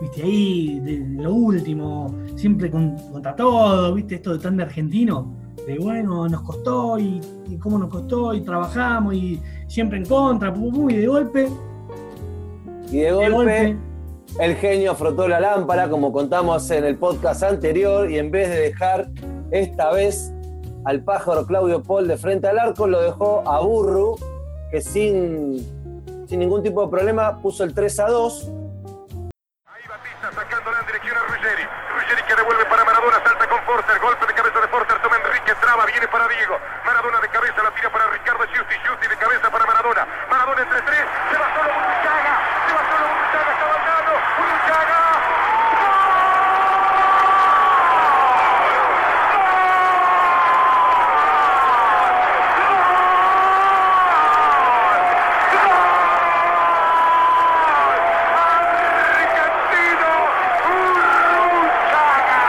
[0.01, 5.35] viste, ahí, de, lo último, siempre con- contra todo, viste, esto de tan de argentino,
[5.67, 10.53] de bueno, nos costó y, y cómo nos costó y trabajamos y siempre en contra,
[10.53, 11.49] pum, pum, y de golpe,
[12.91, 13.77] y de de golpe, golpe,
[14.41, 18.57] el genio frotó la lámpara, como contamos en el podcast anterior, y en vez de
[18.61, 19.09] dejar
[19.51, 20.33] esta vez
[20.85, 24.17] al pájaro Claudio Paul de frente al arco, lo dejó a Burru,
[24.71, 25.59] que sin,
[26.27, 28.51] sin ningún tipo de problema puso el 3 a 2.
[31.43, 32.23] Ruggeri.
[32.27, 33.99] Que devuelve para Maradona, salta con Forster.
[33.99, 36.59] Golpe de cabeza de Forster, toma Enrique, traba, viene para Diego.
[36.85, 38.75] Maradona de cabeza, la tira para Ricardo Giusti.
[38.85, 40.07] Giusti de cabeza para Maradona.
[40.31, 44.13] Maradona entre tres, Se va solo Burruchaga, está bailando.
[44.39, 45.03] Burruchaga.
[59.13, 60.13] Argentino,
[60.73, 62.43] Urruchaga,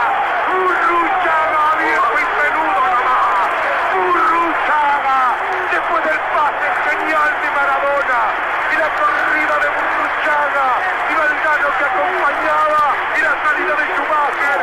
[0.54, 3.48] Urruchaga, viejo y peludo nomás,
[3.94, 5.18] Urruchaga,
[5.70, 8.20] después del pase genial de Maradona
[8.72, 10.68] y la corrida de Urruchaga
[11.10, 12.84] y Valdano que acompañaba
[13.14, 14.60] y la salida de Schumacher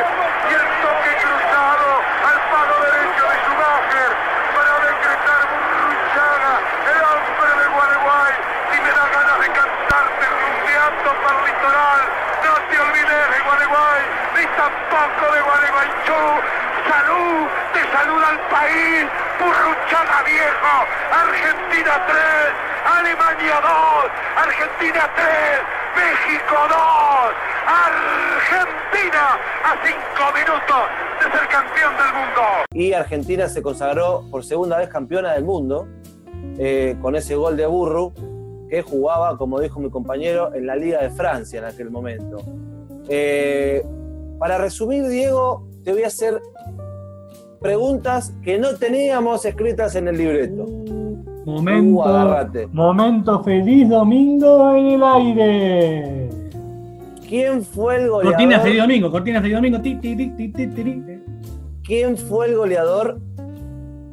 [0.50, 1.88] y el toque cruzado
[2.28, 4.12] al palo derecho de Schumacher
[4.52, 6.52] para decretar Urruchaga,
[6.92, 8.34] el hombre de Gualeguay,
[8.72, 12.02] y me da ganas de cantarte rumbeando para el litoral,
[12.44, 14.02] no te olvides de Gualeguay,
[14.36, 16.22] ni tampoco de Gualeguaychú,
[16.90, 19.06] salud, te saluda el país,
[19.40, 20.74] Burruchaga viejo,
[21.72, 22.18] Argentina 3,
[22.84, 23.72] Alemania 2,
[24.36, 25.26] Argentina 3,
[25.96, 26.78] México 2,
[27.66, 29.24] Argentina
[29.64, 29.96] a 5
[30.36, 30.82] minutos
[31.18, 32.42] de ser campeón del mundo.
[32.74, 35.88] Y Argentina se consagró por segunda vez campeona del mundo
[36.58, 38.12] eh, con ese gol de Burru
[38.68, 42.36] que jugaba, como dijo mi compañero, en la Liga de Francia en aquel momento.
[43.08, 43.82] Eh,
[44.38, 46.38] para resumir, Diego, te voy a hacer
[47.62, 50.66] preguntas que no teníamos escritas en el libreto.
[51.44, 52.66] Momento, Uh, agárrate.
[52.68, 56.28] momento feliz domingo en el aire.
[57.28, 58.34] ¿Quién fue el goleador?
[58.34, 59.80] Cortina feliz domingo, cortina feliz domingo.
[59.80, 61.02] ti, ti, ti, ti, ti, ti, ti.
[61.82, 63.18] ¿Quién fue el goleador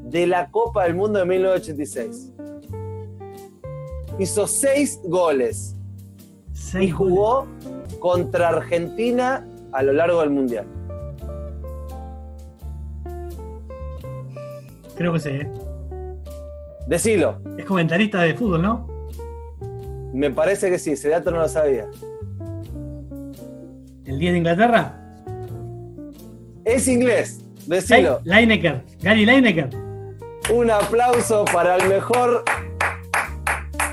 [0.04, 2.32] de la Copa del Mundo de 1986?
[4.18, 5.76] Hizo seis goles
[6.54, 7.46] y Seis jugó
[8.00, 10.66] contra Argentina a lo largo del Mundial.
[14.96, 15.36] Creo que sé.
[15.42, 15.52] ¿eh?
[16.90, 17.38] Decilo.
[17.56, 18.88] Es comentarista de fútbol, ¿no?
[20.12, 21.86] Me parece que sí, ese dato no lo sabía.
[24.06, 25.00] El 10 de Inglaterra.
[26.66, 28.20] Es inglés, decilo.
[28.24, 28.84] Lineker.
[29.04, 29.70] Gary Lineker.
[30.52, 32.44] Un aplauso para el mejor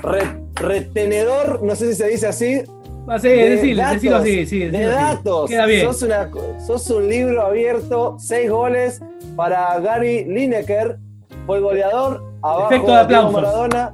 [0.01, 2.63] re- retenedor, no sé si se dice así.
[3.07, 5.49] Ah, sí, de decilo, datos, decilo así, sí, de decilo datos.
[5.51, 5.85] Queda bien.
[5.85, 6.31] Sos, una-
[6.65, 9.01] sos un libro abierto, seis goles
[9.35, 10.97] para Gary Lineker,
[11.45, 12.26] fue el goleador.
[12.41, 13.33] Abajo Efecto de Diego aplausos.
[13.33, 13.93] Maradona.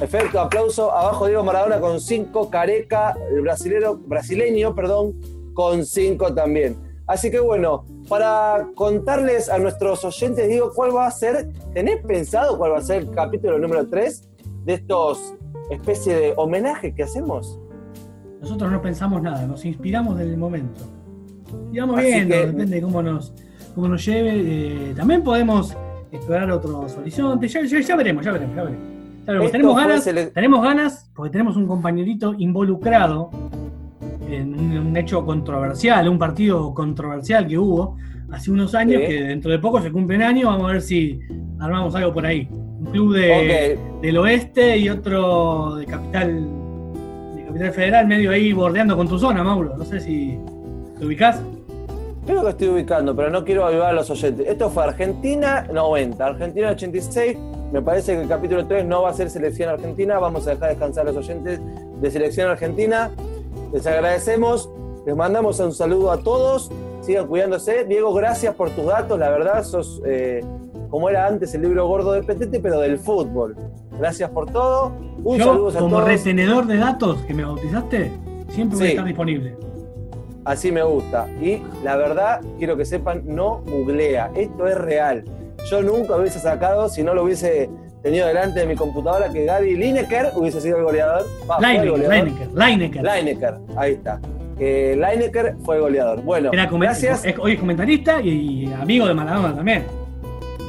[0.00, 0.92] Efecto de aplauso.
[0.92, 2.50] Abajo Diego Maradona con cinco.
[2.50, 5.14] Careca, el brasilero, brasileño, perdón,
[5.54, 6.76] con cinco también.
[7.06, 11.50] Así que bueno, para contarles a nuestros oyentes, digo, ¿cuál va a ser?
[11.74, 14.28] ¿Tenés pensado cuál va a ser el capítulo número 3
[14.64, 15.34] de estos
[15.70, 17.58] especie de homenaje que hacemos?
[18.40, 20.80] Nosotros no pensamos nada, nos inspiramos del momento.
[21.72, 23.32] Y vamos Así viendo, que- depende de cómo nos,
[23.74, 24.32] cómo nos lleve.
[24.90, 25.76] eh, también podemos
[26.12, 27.52] explorar otros horizontes.
[27.52, 28.86] Ya, ya- ya veremos, ya veremos, ya veremos.
[29.26, 29.52] Ya veremos.
[29.52, 33.30] Tenemos ganas, sele- tenemos ganas, porque tenemos un compañerito involucrado
[34.28, 37.96] en un, un hecho controversial, un partido controversial que hubo
[38.30, 39.08] hace unos años, Sí.
[39.08, 41.20] que dentro de poco se cumplen años, vamos a ver si
[41.60, 42.48] armamos algo por ahí.
[42.50, 46.44] Un club de, del oeste y otro de capital,
[47.36, 49.76] de capital federal, medio ahí bordeando con tu zona, Mauro.
[49.76, 50.36] No sé si
[50.98, 51.40] te ubicás.
[52.24, 54.46] Creo que estoy ubicando, pero no quiero avivar a los oyentes.
[54.46, 57.36] Esto fue Argentina 90, Argentina 86.
[57.72, 60.18] Me parece que el capítulo 3 no va a ser selección argentina.
[60.20, 61.60] Vamos a dejar descansar a los oyentes
[62.00, 63.10] de selección argentina.
[63.72, 64.70] Les agradecemos,
[65.04, 66.70] les mandamos un saludo a todos.
[67.00, 67.84] Sigan cuidándose.
[67.86, 69.18] Diego, gracias por tus datos.
[69.18, 70.44] La verdad, sos eh,
[70.90, 73.56] como era antes el libro gordo de Petete, pero del fútbol.
[73.98, 74.92] Gracias por todo.
[75.24, 76.04] Un Yo, saludo a como todos.
[76.08, 78.12] retenedor de datos que me bautizaste,
[78.50, 79.56] siempre voy a estar disponible.
[80.44, 81.26] Así me gusta.
[81.40, 84.30] Y la verdad, quiero que sepan, no googlea.
[84.34, 85.24] Esto es real.
[85.70, 87.70] Yo nunca hubiese sacado, si no lo hubiese
[88.02, 91.24] tenido delante de mi computadora, que Gary Lineker hubiese sido el goleador.
[91.48, 92.14] Ah, el Lineker, goleador.
[92.26, 93.02] Lineker, Lineker.
[93.04, 94.20] Lineker, ahí está.
[94.58, 96.22] Que Lineker fue goleador.
[96.22, 97.24] Bueno, Era gracias.
[97.24, 99.84] es- hoy es comentarista y, y amigo de Maradona también.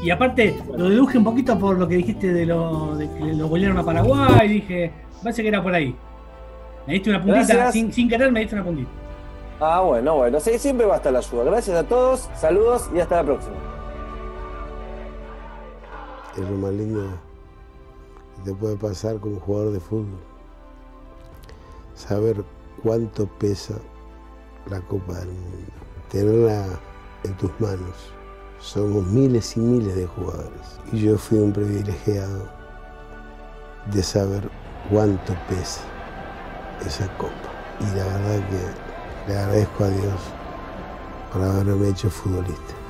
[0.04, 3.48] Y aparte, lo deduje un poquito por lo que dijiste de, lo, de que lo
[3.48, 4.48] golearon a Paraguay.
[4.48, 4.92] Dije,
[5.24, 5.96] parece que era por ahí.
[6.86, 8.90] Me diste una puntita, sin, sin querer me diste una puntita.
[9.66, 10.42] Ah, bueno, bueno.
[10.42, 11.46] Sí, siempre va a estar la ayuda.
[11.46, 13.56] Gracias a todos, saludos y hasta la próxima.
[16.36, 17.02] es lo más lindo
[18.36, 20.20] que te puede pasar como jugador de fútbol.
[21.96, 22.44] Saber
[22.82, 23.76] cuánto pesa
[24.70, 25.72] la Copa del Mundo.
[26.10, 26.66] Tenerla
[27.24, 28.12] en tus manos.
[28.60, 30.80] Somos miles y miles de jugadores.
[30.92, 32.50] Y yo fui un privilegiado
[33.94, 34.50] de saber
[34.92, 35.82] cuánto pesa
[36.86, 37.32] esa Copa.
[37.80, 38.83] Y la verdad que
[39.28, 40.22] le agradezco a Dios
[41.32, 42.83] por haberme hecho futbolista.